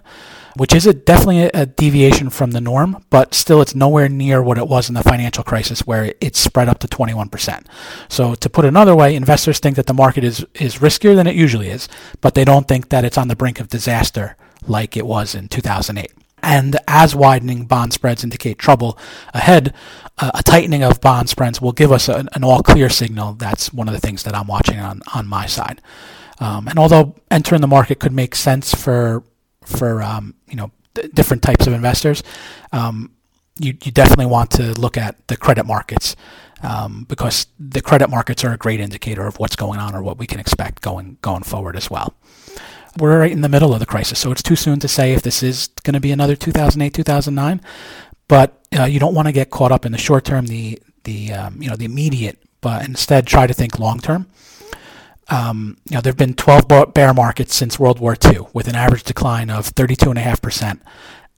which 0.57 0.75
is 0.75 0.87
a, 0.87 0.95
definitely 0.95 1.43
a, 1.43 1.67
deviation 1.67 2.31
from 2.31 2.53
the 2.53 2.61
norm, 2.61 3.05
but 3.11 3.35
still 3.35 3.61
it's 3.61 3.75
nowhere 3.75 4.09
near 4.09 4.43
what 4.43 4.59
it 4.59 4.69
was 4.69 4.88
in 4.88 4.95
the 4.95 5.03
financial 5.03 5.43
crisis 5.43 5.87
where 5.87 6.14
it, 6.21 6.37
spread 6.37 6.69
up 6.69 6.79
to 6.79 6.87
21%. 6.87 7.67
So 8.09 8.35
to 8.35 8.51
put 8.51 8.64
it 8.64 8.69
another 8.69 8.95
way, 8.95 9.17
investors 9.17 9.59
think 9.59 9.77
that 9.77 9.87
the 9.87 9.95
market 9.95 10.23
is, 10.23 10.47
is 10.55 10.77
riskier 10.77 11.17
than 11.17 11.27
it 11.27 11.35
usually 11.35 11.69
is, 11.71 11.88
but 12.21 12.35
they 12.35 12.45
don't 12.45 12.69
think 12.69 12.90
that 12.90 13.05
it's 13.05 13.19
on 13.19 13.29
the 13.29 13.37
brink 13.37 13.61
of 13.61 13.69
disaster 13.69 14.37
like 14.67 14.97
it 14.97 15.07
was 15.07 15.35
in 15.35 15.49
2008. 15.49 16.12
And 16.43 16.77
as 16.87 17.17
widening 17.17 17.64
bond 17.64 17.93
spreads 17.93 18.23
indicate 18.23 18.59
trouble 18.59 18.99
ahead, 19.33 19.75
uh, 20.19 20.31
a 20.35 20.43
tightening 20.43 20.83
of 20.83 21.01
bond 21.01 21.29
spreads 21.31 21.61
will 21.61 21.73
give 21.73 21.90
us 21.90 22.09
an, 22.09 22.29
an 22.35 22.45
all 22.45 22.62
clear 22.62 22.90
signal. 22.90 23.33
That's 23.33 23.73
one 23.73 23.88
of 23.88 23.95
the 23.95 24.01
things 24.01 24.23
that 24.25 24.35
I'm 24.35 24.47
watching 24.47 24.79
on, 24.79 25.01
on 25.14 25.27
my 25.27 25.47
side. 25.47 25.81
Um, 26.40 26.68
and 26.68 26.79
although 26.79 27.14
entering 27.31 27.61
the 27.61 27.66
market 27.66 28.01
could 28.01 28.12
make 28.12 28.35
sense 28.35 28.75
for 28.75 29.23
for 29.64 30.03
um, 30.03 30.35
you 30.49 30.57
know 30.57 30.70
different 31.14 31.42
types 31.42 31.66
of 31.66 31.73
investors, 31.73 32.23
um, 32.73 33.12
you 33.59 33.77
you 33.83 33.92
definitely 33.92 34.27
want 34.27 34.51
to 34.53 34.73
look 34.81 34.97
at 34.97 35.27
the 35.29 35.37
credit 35.37 35.64
markets 35.64 36.16
um, 36.62 37.07
because 37.09 37.47
the 37.59 37.81
credit 37.81 38.11
markets 38.11 38.44
are 38.44 38.53
a 38.53 38.57
great 38.57 38.81
indicator 38.81 39.27
of 39.27 39.38
what's 39.38 39.57
going 39.57 39.79
on 39.79 39.94
or 39.94 40.03
what 40.03 40.18
we 40.18 40.27
can 40.27 40.40
expect 40.40 40.83
going 40.83 41.18
going 41.23 41.42
forward 41.42 41.77
as 41.77 41.90
well. 41.90 42.14
We're 42.99 43.18
right 43.18 43.33
in 43.33 43.40
the 43.40 43.49
middle 43.49 43.73
of 43.73 43.81
the 43.81 43.87
crisis, 43.87 44.20
so 44.20 44.31
it's 44.31 44.42
too 44.42 44.57
soon 44.57 44.79
to 44.81 44.88
say 44.88 45.12
if 45.12 45.23
this 45.23 45.42
is 45.42 45.68
going 45.83 45.94
to 45.94 46.01
be 46.01 46.12
another 46.12 46.37
2008 46.37 46.94
2009. 46.94 47.61
But 48.27 48.59
uh, 48.77 48.85
you 48.85 48.99
don't 48.99 49.14
want 49.14 49.27
to 49.27 49.33
get 49.33 49.51
caught 49.51 49.73
up 49.73 49.85
in 49.85 49.92
the 49.92 49.99
short 49.99 50.25
term, 50.25 50.47
the 50.47 50.81
the 51.05 51.33
um, 51.33 51.61
you 51.61 51.68
know 51.68 51.77
the 51.77 51.85
immediate, 51.85 52.38
but 52.61 52.87
instead 52.87 53.27
try 53.27 53.47
to 53.47 53.55
think 53.55 53.79
long 53.79 54.01
term 54.01 54.27
um, 55.29 55.79
you 55.89 55.95
know, 55.95 56.01
there 56.01 56.11
have 56.11 56.19
been 56.19 56.35
12 56.35 56.95
bear 56.95 57.15
markets 57.15 57.55
since 57.55 57.79
World 57.79 57.99
War 57.99 58.17
II, 58.23 58.41
with 58.53 58.69
an 58.69 58.75
average 58.75 59.05
decline 59.05 59.51
of 59.51 59.75
32.5% 59.75 60.81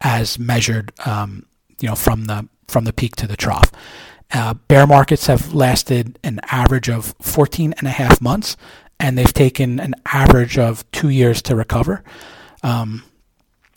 as 0.01 0.39
measured, 0.39 0.93
um, 1.07 1.47
you 1.81 1.89
know, 1.89 1.95
from 1.95 2.25
the 2.25 2.49
from 2.69 2.85
the 2.85 2.93
peak 2.93 3.15
to 3.17 3.29
the 3.29 3.37
trough. 3.37 3.71
Uh, 4.33 4.55
bear 4.55 4.87
markets 4.87 5.29
have 5.29 5.55
lasted 5.55 6.19
an 6.25 6.41
average 6.51 6.89
of 6.89 7.15
14 7.23 7.75
and 7.79 7.87
a 7.87 7.93
half 7.93 8.21
months, 8.21 8.57
and 8.99 9.17
they've 9.17 9.33
taken 9.33 9.79
an 9.79 9.95
average 10.13 10.59
of 10.59 10.91
two 10.91 11.09
years 11.09 11.41
to 11.43 11.55
recover. 11.55 12.03
Um, 12.65 13.05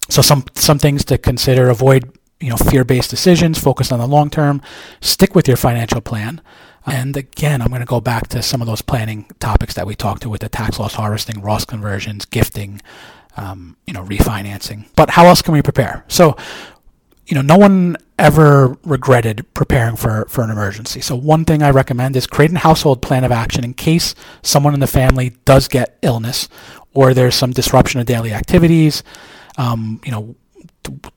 so 0.10 0.24
some 0.24 0.46
some 0.56 0.80
things 0.80 1.06
to 1.06 1.20
consider: 1.20 1.70
avoid 1.70 2.18
you 2.40 2.50
know 2.50 2.58
fear-based 2.58 3.12
decisions, 3.12 3.60
focus 3.60 3.92
on 3.92 4.00
the 4.00 4.08
long 4.08 4.30
term, 4.32 4.62
stick 5.02 5.36
with 5.36 5.48
your 5.48 5.58
financial 5.58 6.02
plan. 6.02 6.42
And 6.86 7.16
again, 7.18 7.62
I'm 7.62 7.70
going 7.70 7.82
to 7.82 7.86
go 7.86 8.02
back 8.02 8.28
to 8.30 8.42
some 8.42 8.62
of 8.62 8.68
those 8.68 8.82
planning 8.82 9.26
topics 9.40 9.74
that 9.76 9.86
we 9.86 9.96
talked 9.96 10.22
to 10.24 10.30
with 10.30 10.42
the 10.42 10.50
tax 10.50 10.80
loss 10.80 10.94
harvesting, 10.94 11.42
Roth 11.42 11.68
conversions, 11.68 12.26
gifting, 12.26 12.82
um, 13.38 13.78
you 13.86 13.94
know, 13.94 14.04
refinancing. 14.04 14.88
But 14.96 15.12
how 15.12 15.26
else 15.26 15.42
can 15.42 15.54
we 15.54 15.62
prepare? 15.62 16.06
So, 16.08 16.36
you 17.28 17.36
know, 17.36 17.42
no 17.42 17.58
one 17.58 17.98
ever 18.18 18.78
regretted 18.84 19.46
preparing 19.54 19.96
for, 19.96 20.26
for 20.30 20.44
an 20.44 20.50
emergency. 20.50 21.00
So 21.00 21.16
one 21.16 21.46
thing 21.46 21.62
I 21.62 21.70
recommend 21.70 22.16
is 22.16 22.28
create 22.28 22.52
a 22.52 22.58
household 22.60 23.02
plan 23.02 23.24
of 23.24 23.32
action 23.32 23.64
in 23.64 23.74
case 23.74 24.16
someone 24.42 24.74
in 24.74 24.80
the 24.80 24.88
family 24.88 25.36
does 25.46 25.68
get 25.68 25.98
illness 26.02 26.50
or 26.94 27.14
there's 27.14 27.36
some 27.36 27.52
disruption 27.52 28.00
of 28.00 28.08
daily 28.08 28.34
activities. 28.34 29.04
Um, 29.58 30.02
you 30.04 30.12
know, 30.12 30.36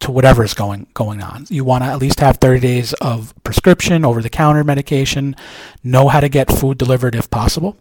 to, 0.01 0.11
whatever 0.11 0.45
is 0.45 0.55
going 0.55 0.87
going 0.95 1.23
on. 1.23 1.47
You 1.49 1.65
want 1.65 1.85
to 1.85 1.91
at 1.91 1.99
least 1.99 2.21
have 2.21 2.39
30 2.39 2.61
days 2.61 2.93
of 2.95 3.35
prescription, 3.45 4.05
over 4.05 4.23
the 4.23 4.31
counter 4.31 4.65
medication, 4.65 5.37
know 5.83 6.09
how 6.09 6.21
to 6.21 6.29
get 6.29 6.51
food 6.51 6.79
delivered 6.79 7.15
if 7.15 7.31
possible. 7.31 7.77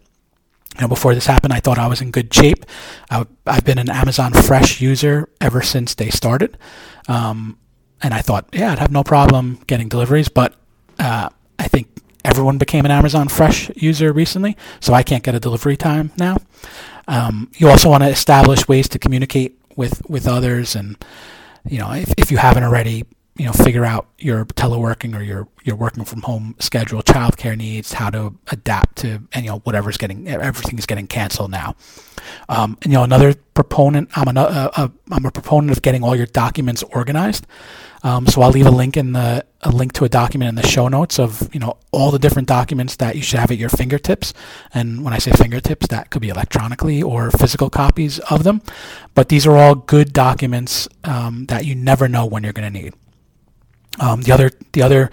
You 0.76 0.82
know, 0.82 0.88
before 0.88 1.14
this 1.14 1.26
happened, 1.26 1.52
I 1.52 1.60
thought 1.60 1.78
I 1.78 1.86
was 1.86 2.00
in 2.00 2.10
good 2.10 2.32
shape. 2.32 2.64
I, 3.10 3.26
have 3.46 3.64
been 3.64 3.78
an 3.78 3.90
Amazon 3.90 4.32
Fresh 4.32 4.80
user 4.80 5.28
ever 5.40 5.60
since 5.60 5.94
they 5.94 6.08
started, 6.08 6.56
um, 7.08 7.58
and 8.02 8.14
I 8.14 8.22
thought, 8.22 8.48
yeah, 8.52 8.72
I'd 8.72 8.78
have 8.78 8.92
no 8.92 9.04
problem 9.04 9.60
getting 9.66 9.88
deliveries. 9.88 10.30
But 10.30 10.54
uh, 10.98 11.28
I 11.58 11.68
think 11.68 11.88
everyone 12.24 12.56
became 12.56 12.86
an 12.86 12.90
Amazon 12.90 13.28
Fresh 13.28 13.70
user 13.76 14.12
recently, 14.12 14.56
so 14.80 14.94
I 14.94 15.02
can't 15.02 15.22
get 15.22 15.34
a 15.34 15.40
delivery 15.40 15.76
time 15.76 16.10
now. 16.16 16.38
Um, 17.06 17.50
you 17.56 17.68
also 17.68 17.90
want 17.90 18.04
to 18.04 18.08
establish 18.08 18.66
ways 18.66 18.88
to 18.90 18.98
communicate 18.98 19.58
with 19.76 20.08
with 20.08 20.26
others 20.26 20.74
and 20.74 20.96
you 21.68 21.78
know, 21.78 21.92
if, 21.92 22.12
if 22.18 22.30
you 22.30 22.38
haven't 22.38 22.64
already, 22.64 23.04
you 23.36 23.46
know, 23.46 23.52
figure 23.52 23.84
out 23.84 24.08
your 24.18 24.44
teleworking 24.44 25.16
or 25.16 25.22
your 25.22 25.48
your 25.64 25.76
working 25.76 26.04
from 26.04 26.22
home 26.22 26.54
schedule, 26.58 27.02
childcare 27.02 27.56
needs, 27.56 27.92
how 27.92 28.10
to 28.10 28.34
adapt 28.50 28.96
to, 28.96 29.22
and 29.32 29.44
you 29.44 29.50
know, 29.50 29.58
whatever's 29.60 29.96
getting 29.96 30.28
everything 30.28 30.78
is 30.78 30.86
getting 30.86 31.06
canceled 31.06 31.50
now. 31.50 31.74
Um, 32.48 32.76
and 32.82 32.92
you 32.92 32.98
know, 32.98 33.04
another 33.04 33.34
proponent, 33.54 34.10
I'm 34.16 34.36
a, 34.36 34.40
a, 34.40 34.92
I'm 35.10 35.24
a 35.24 35.30
proponent 35.30 35.72
of 35.72 35.82
getting 35.82 36.02
all 36.02 36.14
your 36.14 36.26
documents 36.26 36.82
organized. 36.82 37.46
Um, 38.02 38.26
so 38.26 38.42
I'll 38.42 38.50
leave 38.50 38.66
a 38.66 38.70
link 38.70 38.96
in 38.96 39.12
the 39.12 39.44
a 39.62 39.70
link 39.70 39.92
to 39.92 40.04
a 40.04 40.08
document 40.08 40.48
in 40.48 40.54
the 40.56 40.66
show 40.66 40.88
notes 40.88 41.18
of 41.20 41.48
you 41.54 41.60
know 41.60 41.76
all 41.92 42.10
the 42.10 42.18
different 42.18 42.48
documents 42.48 42.96
that 42.96 43.14
you 43.14 43.22
should 43.22 43.38
have 43.38 43.50
at 43.50 43.58
your 43.58 43.68
fingertips. 43.68 44.34
And 44.74 45.04
when 45.04 45.12
I 45.12 45.18
say 45.18 45.30
fingertips, 45.32 45.86
that 45.88 46.10
could 46.10 46.22
be 46.22 46.28
electronically 46.28 47.02
or 47.02 47.30
physical 47.30 47.70
copies 47.70 48.18
of 48.20 48.42
them. 48.44 48.62
But 49.14 49.28
these 49.28 49.46
are 49.46 49.56
all 49.56 49.74
good 49.74 50.12
documents 50.12 50.88
um, 51.04 51.46
that 51.46 51.64
you 51.64 51.74
never 51.74 52.08
know 52.08 52.26
when 52.26 52.42
you're 52.42 52.52
going 52.52 52.72
to 52.72 52.82
need. 52.82 52.94
Um, 54.00 54.22
the 54.22 54.32
other 54.32 54.50
the 54.72 54.82
other 54.82 55.10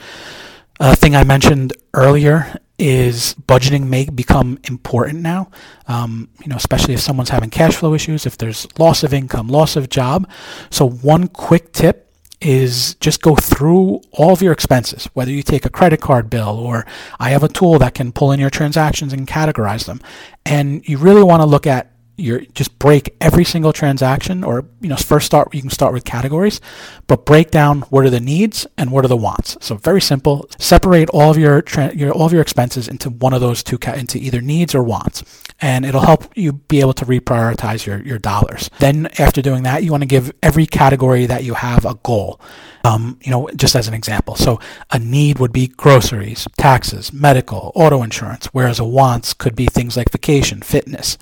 uh, 0.79 0.95
thing 0.95 1.15
I 1.15 1.23
mentioned 1.23 1.73
earlier 1.93 2.59
is 2.79 3.35
budgeting 3.45 3.87
may 3.87 4.09
become 4.09 4.57
important 4.63 5.19
now. 5.19 5.51
Um, 5.87 6.29
you 6.41 6.47
know, 6.47 6.55
especially 6.55 6.93
if 6.93 7.01
someone's 7.01 7.29
having 7.29 7.49
cash 7.49 7.75
flow 7.75 7.93
issues, 7.93 8.25
if 8.25 8.37
there's 8.37 8.65
loss 8.79 9.03
of 9.03 9.13
income, 9.13 9.49
loss 9.49 9.75
of 9.75 9.89
job. 9.89 10.29
So 10.69 10.89
one 10.89 11.27
quick 11.27 11.73
tip 11.73 12.08
is 12.41 12.95
just 12.95 13.21
go 13.21 13.35
through 13.35 14.01
all 14.11 14.31
of 14.31 14.41
your 14.41 14.53
expenses, 14.53 15.09
whether 15.13 15.31
you 15.31 15.43
take 15.43 15.65
a 15.65 15.69
credit 15.69 16.01
card 16.01 16.29
bill 16.29 16.57
or 16.57 16.85
I 17.19 17.31
have 17.31 17.43
a 17.43 17.49
tool 17.49 17.79
that 17.79 17.95
can 17.95 18.11
pull 18.11 18.31
in 18.31 18.39
your 18.39 18.49
transactions 18.49 19.11
and 19.11 19.27
categorize 19.27 19.85
them. 19.85 20.01
And 20.45 20.87
you 20.87 20.97
really 20.97 21.23
want 21.23 21.41
to 21.41 21.45
look 21.45 21.67
at 21.67 21.91
your 22.19 22.41
just 22.53 22.77
break 22.79 23.15
every 23.21 23.43
single 23.43 23.73
transaction 23.73 24.43
or 24.43 24.65
you 24.81 24.89
know 24.89 24.95
first 24.95 25.25
start 25.25 25.53
you 25.53 25.61
can 25.61 25.69
start 25.69 25.93
with 25.93 26.03
categories 26.03 26.59
but 27.07 27.25
break 27.25 27.51
down 27.51 27.81
what 27.83 28.05
are 28.05 28.09
the 28.09 28.19
needs 28.19 28.67
and 28.77 28.91
what 28.91 29.05
are 29.05 29.07
the 29.07 29.17
wants 29.17 29.57
so 29.61 29.75
very 29.75 30.01
simple 30.01 30.47
separate 30.59 31.09
all 31.11 31.31
of 31.31 31.37
your, 31.37 31.63
your 31.93 32.11
all 32.11 32.25
of 32.25 32.33
your 32.33 32.41
expenses 32.41 32.87
into 32.87 33.09
one 33.09 33.33
of 33.33 33.41
those 33.41 33.63
two 33.63 33.77
into 33.95 34.17
either 34.17 34.41
needs 34.41 34.75
or 34.75 34.83
wants 34.83 35.23
and 35.61 35.85
it'll 35.85 36.01
help 36.01 36.25
you 36.37 36.53
be 36.53 36.79
able 36.79 36.93
to 36.93 37.05
reprioritize 37.05 37.85
your, 37.85 38.01
your 38.01 38.17
dollars. 38.17 38.69
Then 38.79 39.09
after 39.17 39.41
doing 39.41 39.63
that, 39.63 39.83
you 39.83 39.91
want 39.91 40.03
to 40.03 40.07
give 40.07 40.31
every 40.41 40.65
category 40.65 41.25
that 41.25 41.43
you 41.43 41.53
have 41.55 41.85
a 41.85 41.95
goal. 41.95 42.39
Um, 42.85 43.19
you 43.21 43.29
know, 43.29 43.49
just 43.57 43.75
as 43.75 43.89
an 43.89 43.93
example. 43.93 44.35
So 44.35 44.57
a 44.89 44.97
need 44.97 45.37
would 45.39 45.51
be 45.51 45.67
groceries, 45.67 46.47
taxes, 46.57 47.11
medical, 47.11 47.73
auto 47.75 48.01
insurance, 48.03 48.45
whereas 48.53 48.79
a 48.79 48.85
wants 48.85 49.33
could 49.33 49.53
be 49.53 49.65
things 49.65 49.97
like 49.97 50.09
vacation, 50.09 50.61
fitness, 50.61 51.17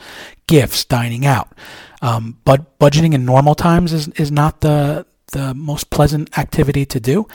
gifts, 0.47 0.85
dining 0.85 1.25
out. 1.25 1.49
Um, 2.01 2.37
but 2.45 2.79
budgeting 2.79 3.13
in 3.13 3.25
normal 3.25 3.55
times 3.55 3.93
is, 3.93 4.07
is 4.09 4.31
not 4.31 4.61
the 4.61 5.05
the 5.33 5.53
most 5.53 5.89
pleasant 5.89 6.37
activity 6.37 6.85
to 6.85 6.99
do. 7.01 7.27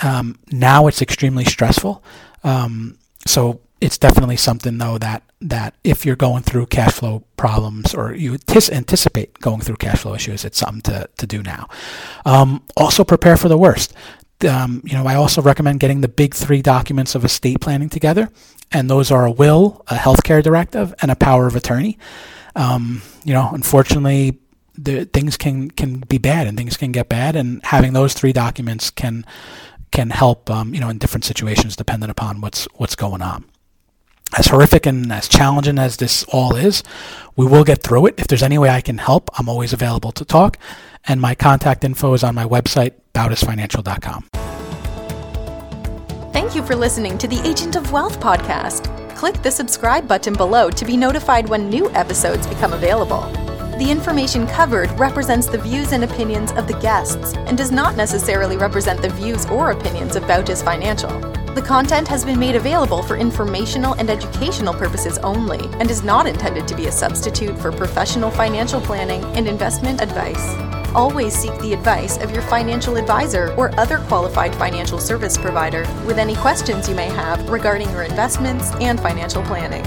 Um, 0.00 0.38
now 0.52 0.86
it's 0.86 1.00
extremely 1.00 1.46
stressful. 1.46 2.04
Um, 2.44 2.98
so 3.26 3.60
it's 3.80 3.96
definitely 3.96 4.36
something 4.36 4.78
though 4.78 4.98
that 4.98 5.22
that 5.40 5.74
if 5.84 6.04
you're 6.04 6.16
going 6.16 6.42
through 6.42 6.66
cash 6.66 6.92
flow 6.94 7.22
problems 7.36 7.94
or 7.94 8.12
you 8.12 8.36
anticipate 8.72 9.38
going 9.38 9.60
through 9.60 9.76
cash 9.76 10.00
flow 10.00 10.14
issues, 10.14 10.44
it's 10.44 10.58
something 10.58 10.82
to, 10.82 11.08
to 11.16 11.26
do 11.26 11.42
now. 11.42 11.68
Um, 12.26 12.64
also 12.76 13.04
prepare 13.04 13.36
for 13.36 13.48
the 13.48 13.56
worst. 13.56 13.94
Um, 14.48 14.82
you 14.84 14.94
know, 14.94 15.06
I 15.06 15.14
also 15.14 15.40
recommend 15.40 15.78
getting 15.78 16.00
the 16.00 16.08
big 16.08 16.34
three 16.34 16.60
documents 16.60 17.14
of 17.14 17.24
estate 17.24 17.60
planning 17.60 17.88
together, 17.88 18.30
and 18.72 18.90
those 18.90 19.12
are 19.12 19.24
a 19.24 19.30
will, 19.30 19.84
a 19.86 19.94
healthcare 19.94 20.42
directive, 20.42 20.92
and 21.00 21.10
a 21.10 21.16
power 21.16 21.46
of 21.46 21.54
attorney. 21.54 21.98
Um, 22.58 23.02
you 23.24 23.32
know, 23.32 23.48
unfortunately, 23.52 24.38
the 24.76 25.06
things 25.06 25.36
can 25.36 25.70
can 25.70 26.00
be 26.00 26.18
bad 26.18 26.46
and 26.46 26.58
things 26.58 26.76
can 26.76 26.92
get 26.92 27.08
bad, 27.08 27.36
and 27.36 27.64
having 27.64 27.92
those 27.94 28.12
three 28.12 28.32
documents 28.32 28.90
can 28.90 29.24
can 29.92 30.10
help. 30.10 30.50
Um, 30.50 30.74
you 30.74 30.80
know, 30.80 30.88
in 30.88 30.98
different 30.98 31.24
situations, 31.24 31.76
depending 31.76 32.10
upon 32.10 32.40
what's 32.40 32.66
what's 32.74 32.96
going 32.96 33.22
on 33.22 33.44
as 34.36 34.46
horrific 34.48 34.86
and 34.86 35.10
as 35.12 35.28
challenging 35.28 35.78
as 35.78 35.96
this 35.96 36.24
all 36.24 36.54
is, 36.54 36.82
we 37.36 37.46
will 37.46 37.64
get 37.64 37.82
through 37.82 38.06
it. 38.06 38.14
If 38.18 38.26
there's 38.26 38.42
any 38.42 38.58
way 38.58 38.68
I 38.68 38.80
can 38.80 38.98
help, 38.98 39.30
I'm 39.38 39.48
always 39.48 39.72
available 39.72 40.12
to 40.12 40.24
talk. 40.24 40.58
And 41.06 41.20
my 41.20 41.34
contact 41.34 41.84
info 41.84 42.12
is 42.12 42.22
on 42.22 42.34
my 42.34 42.44
website, 42.44 42.92
bautisfinancial.com. 43.14 44.37
Thank 46.32 46.54
you 46.54 46.62
for 46.62 46.76
listening 46.76 47.16
to 47.18 47.26
the 47.26 47.40
Agent 47.48 47.74
of 47.74 47.90
Wealth 47.90 48.20
podcast. 48.20 48.94
Click 49.16 49.42
the 49.42 49.50
subscribe 49.50 50.06
button 50.06 50.34
below 50.34 50.70
to 50.70 50.84
be 50.84 50.96
notified 50.96 51.48
when 51.48 51.70
new 51.70 51.90
episodes 51.92 52.46
become 52.46 52.74
available. 52.74 53.22
The 53.78 53.88
information 53.90 54.46
covered 54.46 54.90
represents 54.98 55.46
the 55.48 55.58
views 55.58 55.92
and 55.92 56.04
opinions 56.04 56.52
of 56.52 56.66
the 56.68 56.78
guests 56.80 57.34
and 57.34 57.56
does 57.56 57.70
not 57.70 57.96
necessarily 57.96 58.56
represent 58.56 59.00
the 59.00 59.08
views 59.08 59.46
or 59.46 59.70
opinions 59.70 60.16
of 60.16 60.24
Bautis 60.24 60.62
Financial. 60.62 61.37
The 61.58 61.66
content 61.66 62.06
has 62.06 62.24
been 62.24 62.38
made 62.38 62.54
available 62.54 63.02
for 63.02 63.16
informational 63.16 63.94
and 63.94 64.08
educational 64.08 64.72
purposes 64.72 65.18
only 65.24 65.58
and 65.80 65.90
is 65.90 66.04
not 66.04 66.24
intended 66.24 66.68
to 66.68 66.76
be 66.76 66.86
a 66.86 66.92
substitute 66.92 67.58
for 67.58 67.72
professional 67.72 68.30
financial 68.30 68.80
planning 68.80 69.24
and 69.36 69.48
investment 69.48 70.00
advice. 70.00 70.54
Always 70.94 71.34
seek 71.34 71.58
the 71.58 71.72
advice 71.72 72.16
of 72.18 72.30
your 72.30 72.42
financial 72.42 72.96
advisor 72.96 73.52
or 73.56 73.76
other 73.76 73.98
qualified 74.06 74.54
financial 74.54 75.00
service 75.00 75.36
provider 75.36 75.80
with 76.06 76.18
any 76.18 76.36
questions 76.36 76.88
you 76.88 76.94
may 76.94 77.08
have 77.08 77.50
regarding 77.50 77.90
your 77.90 78.04
investments 78.04 78.70
and 78.74 79.00
financial 79.00 79.42
planning. 79.42 79.84